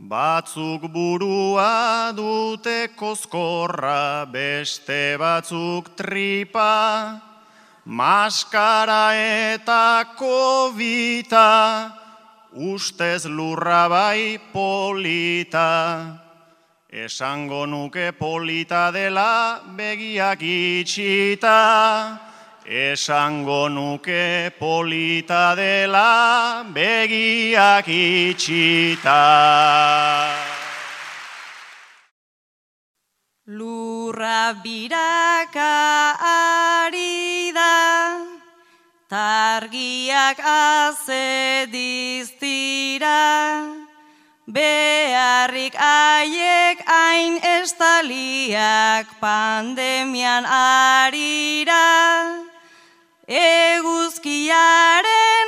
[0.00, 7.20] Batzuk burua dute koskorra, beste batzuk tripa,
[7.84, 11.92] maskara eta kovita,
[12.56, 16.16] ustez lurra bai polita.
[16.88, 22.29] Esango nuke polita dela begiak itxita,
[22.66, 29.16] Esango nuke polita dela begiak itxita.
[33.48, 38.20] Lurra biraka ari da,
[39.08, 41.24] targiak azediztira,
[44.46, 52.49] beharrik aiek hain estaliak pandemian arira.
[53.30, 55.04] Eguzkiaren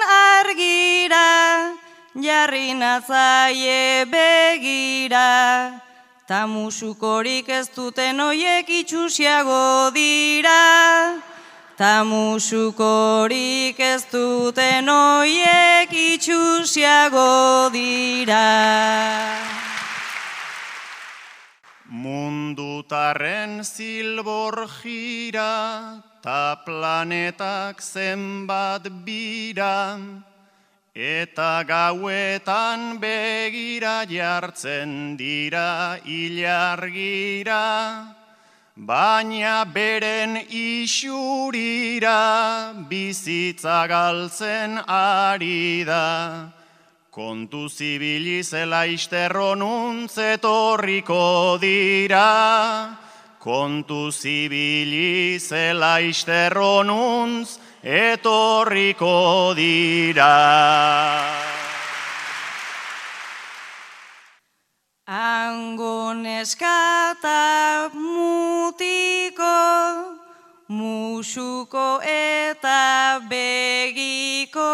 [0.06, 1.74] argira,
[2.14, 5.82] jarri natzaie begira,
[6.28, 11.18] ta musukorik ez duten oiek itxusiago dira.
[11.74, 18.46] Ta musukorik ez duten oiek itxusiago dira.
[21.90, 29.98] Mundutaren zilbor jira, ta planetak zenbat bira,
[30.94, 38.06] eta gauetan begira jartzen dira ilargira,
[38.76, 42.14] baina beren isurira
[42.88, 46.48] bizitza galtzen ari da.
[47.10, 53.01] Kontu zibili zela isterronuntzetorriko dira,
[53.42, 60.30] kontu zibili zela isterronuntz etorriko dira.
[65.10, 69.58] Angon eskata mutiko,
[70.70, 74.70] musuko eta begiko,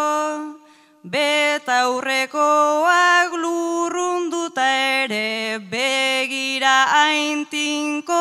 [1.16, 3.57] betaurrekoak lurrunduta
[6.58, 8.14] begira aintinko,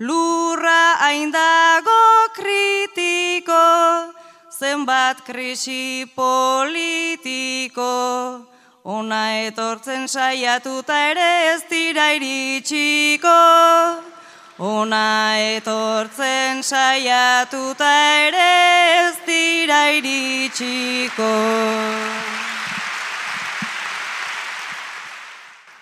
[0.00, 4.12] lurra aindago kritiko,
[4.50, 7.82] zenbat krisi politiko,
[8.84, 13.36] ona etortzen saiatuta ere ez dira iritsiko.
[14.56, 17.90] Ona etortzen saiatuta
[18.28, 18.48] ere
[19.08, 21.32] ez dira iritsiko.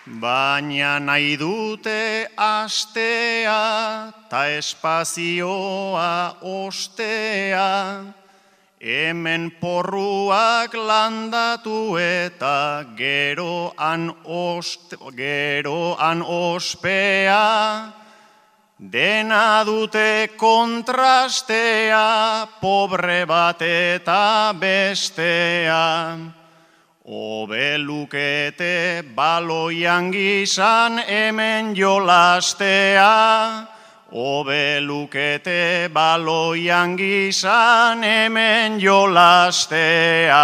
[0.05, 8.03] Baina nahi dute astea, ta espazioa ostea,
[8.83, 17.93] hemen porruak landatu eta geroan, ost, geroan ospea,
[18.75, 22.03] dena dute kontrastea,
[22.59, 26.42] pobre bat eta bestea.
[27.05, 33.67] Obe lukete baloian gizan hemen jolastea,
[34.13, 40.37] Obelukete baloian gizan hemen jolastea.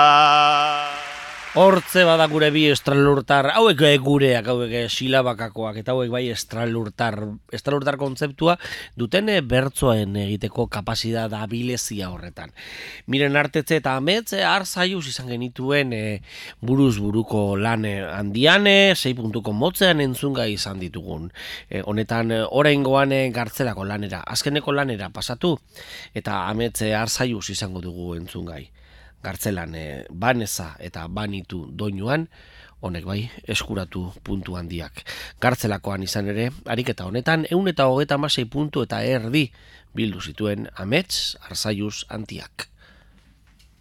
[1.59, 7.17] Hortze bada gure bi estralurtar, hauek gureak, hauek silabakakoak, eta hauek bai estralurtar,
[7.51, 8.55] estralurtar kontzeptua
[8.95, 12.55] duten eh, bertzoen egiteko kapazidad abilezia horretan.
[13.11, 16.01] Miren artetze eta ametze, arzaiuz izan genituen e,
[16.63, 21.27] buruz buruko lan eh, handiane, sei puntuko motzean entzunga izan ditugun.
[21.67, 25.57] E, honetan, orain goan gartzelako lanera, azkeneko lanera pasatu,
[26.15, 28.69] eta ametze arzaiuz izango dugu entzungai
[29.23, 32.27] gartzelan e, baneza eta banitu doinuan,
[32.81, 35.03] honek bai, eskuratu puntu handiak.
[35.41, 39.49] Gartzelakoan izan ere, ariketa honetan, eun eta hogeta masei puntu eta erdi
[39.95, 42.69] bildu zituen amets arzaiuz antiak.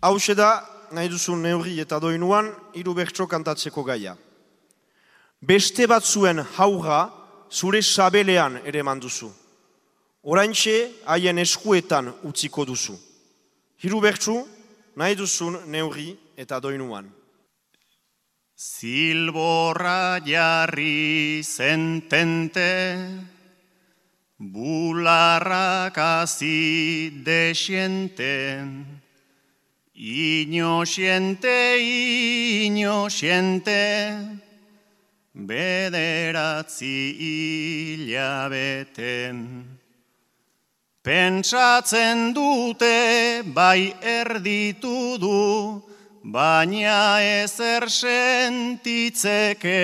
[0.03, 4.17] Hau da, nahi duzun neurri eta doinuan, hiru bertso kantatzeko gaia.
[5.41, 7.11] Beste bat zuen hauga,
[7.51, 9.31] zure sabelean ere manduzu.
[10.23, 12.97] Oraintxe haien eskuetan utziko duzu.
[13.83, 14.41] Hiru bertsu,
[14.99, 17.07] nahi duzun neurri eta doinuan.
[18.59, 22.75] Zilborra jarri zentente,
[24.39, 28.67] bularrak azi desiente,
[29.95, 34.19] ino siente, ino siente,
[35.33, 36.97] bederatzi
[38.01, 39.78] hilabeten.
[41.09, 45.81] Pentsatzen dute bai erditu du,
[46.21, 49.81] baina ezer sentitzeke.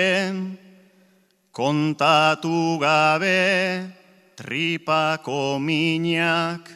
[1.49, 3.89] Kontatu gabe
[4.37, 6.69] tripako minak,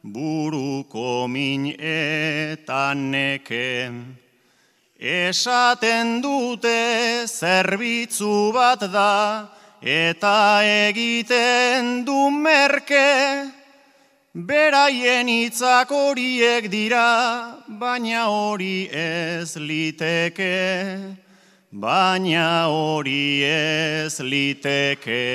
[0.00, 3.92] buruko min eta neke.
[4.96, 9.44] Esaten dute zerbitzu bat da,
[9.84, 13.59] eta egiten du merke.
[14.32, 21.18] Beraien hitzak horiek dira, baina hori ez liteke,
[21.72, 25.26] baina hori ez liteke.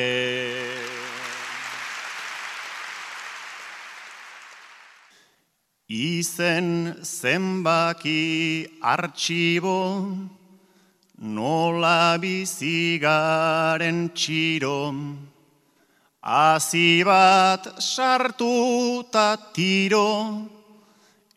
[5.89, 10.07] Izen zenbaki artxibo,
[11.19, 15.34] nola bizigaren txiron,
[16.25, 20.49] Azi bat sartu ta tiro,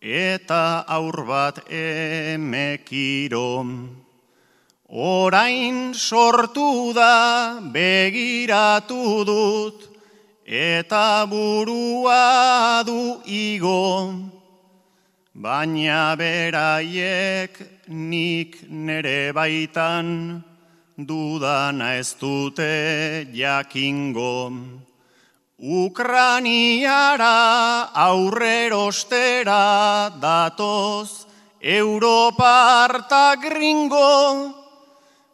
[0.01, 3.66] eta aur bat emekiro.
[4.89, 9.84] Orain sortu da begiratu dut,
[10.47, 14.09] eta burua du igo.
[15.34, 20.48] Baina beraiek nik nere baitan,
[20.99, 24.51] dudana ez dute jakingo.
[25.59, 31.27] Ukraniara aurrerostera datoz
[31.63, 34.55] Europarta gringo,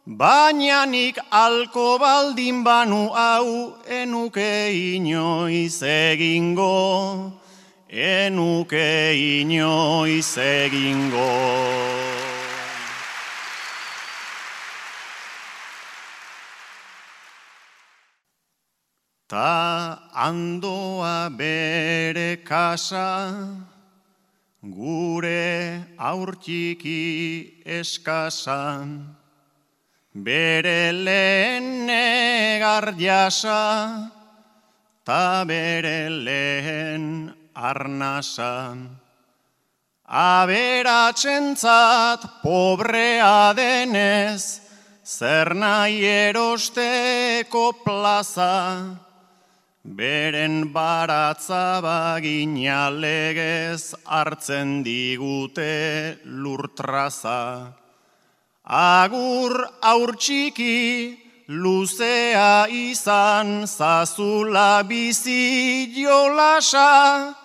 [0.05, 7.33] baina nik alko baldin banu hau enuke inoiz egingo,
[7.89, 12.24] enuke inoiz egingo.
[19.27, 23.33] Ta andoa bere kasa,
[24.61, 28.85] gure aurtiki eskasa,
[30.13, 34.11] bere lehen negar jasa,
[35.03, 38.77] ta bere lehen arnasa.
[40.05, 44.61] Aberatzentzat pobrea denez,
[45.03, 49.04] zer nahi erosteko plaza,
[49.85, 57.69] Beren baratza bagina legez hartzen digute lurtraza.
[58.65, 61.15] Agur aurtsiki
[61.49, 67.35] luzea izan zazula bizi jolasa.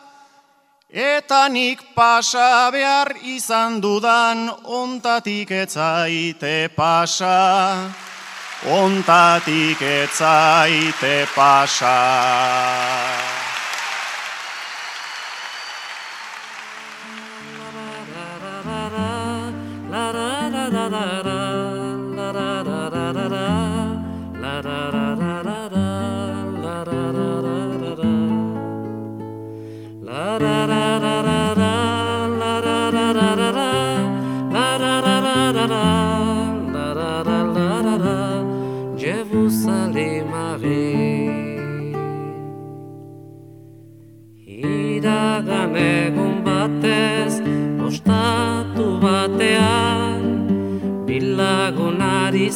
[0.88, 8.09] Eta nik pasa behar izan dudan ontatik etzaite pasa
[8.68, 11.96] Ontatik etzaite pasa.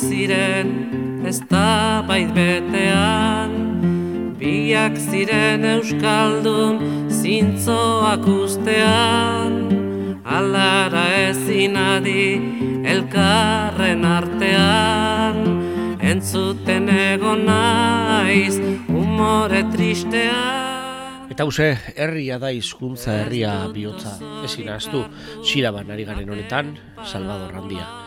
[0.08, 3.52] Ziren ez da betean.
[4.38, 9.56] Biak ziren euskaldun zintzoak ustean.
[10.24, 12.26] Alara ezin adi
[12.84, 15.40] elkarren artean.
[16.04, 20.64] Entzuten egon naiz umore tristean.
[21.34, 24.18] Eta hause, herria da hizkuntza herria bihotza.
[24.46, 25.02] Ezin ahaztu,
[25.42, 28.03] silaban ari garen honetan, Salvador Randia.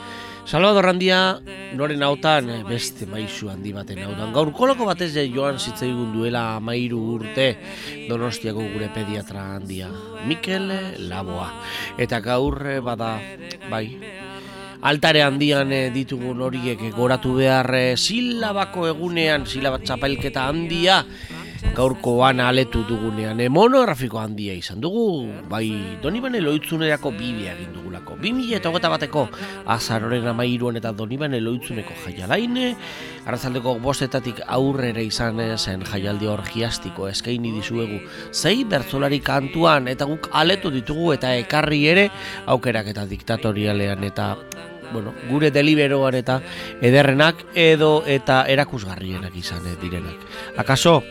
[0.48, 1.42] Salvador Randia,
[1.76, 4.30] noren hautan beste maisu handi baten hautan.
[4.32, 7.50] Gaur koloko batez ja joan zitzaigun duela mairu urte
[8.08, 9.90] donostiako gure pediatra handia,
[10.24, 10.72] Mikel
[11.10, 11.50] Laboa.
[12.00, 13.18] Eta gaur eh, bada,
[13.68, 13.84] bai,
[14.88, 21.02] altare handian eh, ditugun horiek goratu behar eh, silabako egunean, silabat txapelketa handia,
[21.78, 28.58] gaurkoan aletu dugunean e, monografiko handia izan dugu bai Donibane loitzunerako bibia egin dugulako 2000
[28.58, 29.28] eta hogeta bateko
[29.76, 32.72] azaroren amairuan eta Donibane loitzuneko jaialaine
[33.28, 38.00] arrazaldeko bostetatik aurrera izan zen jaialdi orgiastiko eskaini dizuegu
[38.32, 42.08] zei bertzolari kantuan eta guk aletu ditugu eta ekarri ere
[42.48, 44.32] aukerak eta diktatorialean eta
[44.92, 46.40] bueno, gure deliberoan eta
[46.82, 50.24] ederrenak edo eta erakusgarrienak izan direnak.
[50.58, 51.02] Akaso,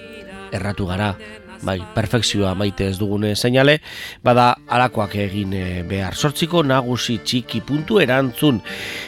[0.52, 1.14] erratu gara,
[1.62, 3.78] bai, perfekzioa maite ez dugune seinale,
[4.24, 6.16] bada alakoak egin eh, behar.
[6.16, 8.60] Sortziko nagusi txiki puntu erantzun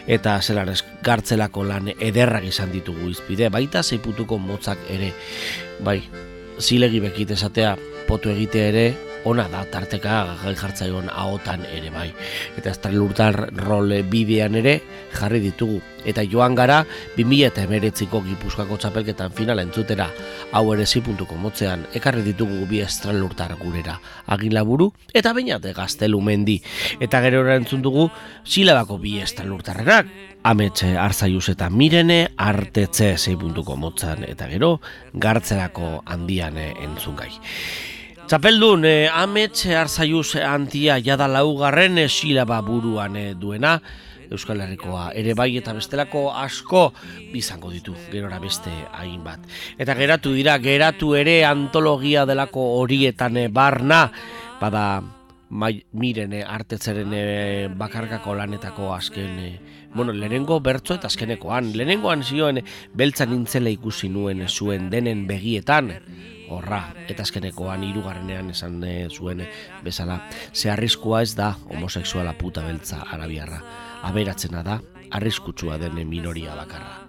[0.06, 0.72] eta zelan
[1.04, 5.12] gartzelako lan ederrak izan ditugu izpide, baita zei puntuko motzak ere,
[5.84, 6.00] bai,
[6.58, 7.76] zilegi bekit esatea,
[8.08, 8.86] potu egite ere,
[9.24, 12.08] ona da tarteka gai jartzaion ahotan ere bai.
[12.56, 14.78] Eta estrelurtar role bidean ere
[15.14, 15.80] jarri ditugu.
[16.08, 16.84] Eta joan gara
[17.16, 20.08] 2000 eta emeretziko gipuzkako txapelketan finala entzutera
[20.52, 23.98] hau ere zipuntuko motzean ekarri ditugu bi estrelurtar gurera.
[24.26, 26.60] Agin laburu eta bainat gaztelu mendi.
[27.00, 28.08] Eta gero entzun dugu
[28.44, 30.06] silabako bi estrelurtarrenak.
[30.48, 34.78] Ametxe arzaiuz eta mirene artetze zeipuntuko motzan eta gero
[35.12, 37.32] gartzerako handian entzun gai.
[38.28, 43.78] Txapeldun, eh, amets arzaiuz antia jada laugarren eh, silaba buruan eh, duena,
[44.28, 46.90] Euskal Herrikoa ere bai eta bestelako asko
[47.32, 48.68] bizango ditu gerora beste
[49.00, 49.48] hainbat.
[49.80, 54.10] Eta geratu dira, geratu ere antologia delako horietan eh, barna,
[54.60, 54.84] bada
[55.48, 59.52] mai, miren eh, artetzeren eh, bakarkako lanetako azken eh,
[59.98, 61.72] bueno, lehenengo bertzo eta azkenekoan.
[61.76, 62.62] Lehenengoan zioen
[62.96, 65.90] beltzan nintzela ikusi nuen zuen denen begietan,
[66.48, 66.80] horra,
[67.10, 69.42] eta azkenekoan hirugarrenean esan e, zuen
[69.84, 70.22] bezala,
[70.54, 73.60] ze arriskua ez da homosexuala puta beltza arabiarra.
[74.08, 74.78] Aberatzena da,
[75.10, 77.04] arriskutsua den minoria bakarra.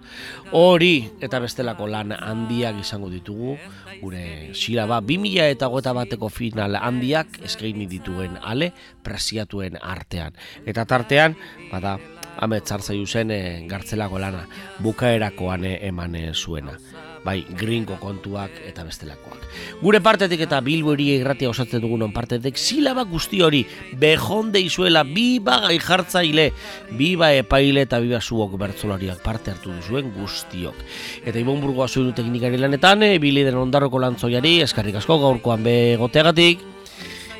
[0.56, 3.56] Hori eta bestelako lan handiak izango ditugu,
[4.00, 8.72] gure silaba 2000 eta gota bateko final handiak eskaini dituen ale
[9.06, 10.34] presiatuen artean.
[10.66, 11.36] Eta tartean,
[11.70, 11.98] bada,
[12.40, 14.46] ametzartza zen e, gartzelako lana,
[14.78, 16.78] bukaerakoan e, eman e, zuena
[17.24, 19.44] bai, gringo kontuak eta bestelakoak.
[19.82, 23.64] Gure partetik eta bilbo irratia osatzen dugun partetik, silaba guzti hori,
[24.00, 26.50] behonde izuela, biba gai jartzaile,
[26.96, 30.76] biba epaile eta biba zuok bertzolariak parte hartu duzuen guztiok.
[31.24, 36.60] Eta Ibon Burgoa zuen teknikari lanetan, e, den ondarroko lantzoiari, eskarrik asko gaurkoan begoteagatik,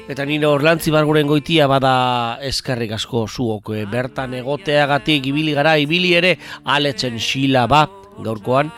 [0.09, 6.15] Eta nire orlantzi barguren goitia bada eskarrik asko zuok e, bertan egoteagatik ibili gara, ibili
[6.15, 7.85] ere aletzen xila ba
[8.23, 8.73] gaurkoan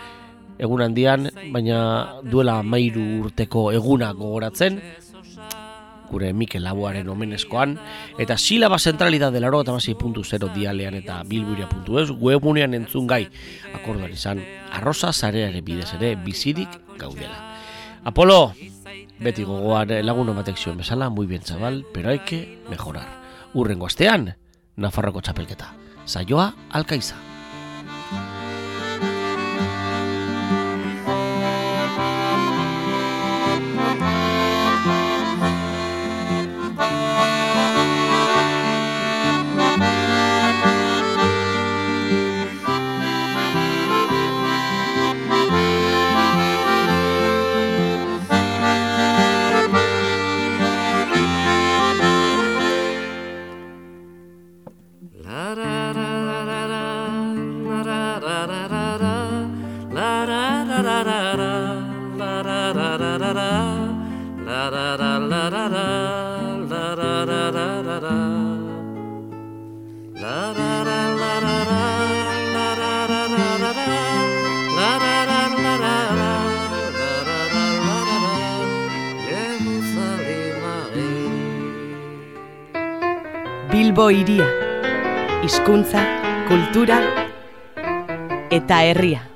[0.63, 1.79] egun handian, baina
[2.23, 4.79] duela mairu urteko eguna gogoratzen,
[6.13, 7.75] gure Mikel Laboaren omenezkoan,
[8.21, 13.27] eta silaba zentralidad delaro eta dialean eta bilburia puntu ez, webunean entzun gai,
[13.75, 14.43] akorduan izan,
[14.73, 16.69] arroza zareare bidez ere bizirik
[16.99, 17.57] gaudela.
[18.05, 18.53] Apolo,
[19.21, 23.09] beti gogoan lagun batek zioen bezala, muy bien txabal, pero hay que mejorar.
[23.55, 24.37] Urrengo astean,
[24.77, 25.75] Nafarroko txapelketa.
[26.07, 27.32] Saioa, alkaiza.
[86.83, 86.99] Kultura
[88.51, 89.32] eta herria.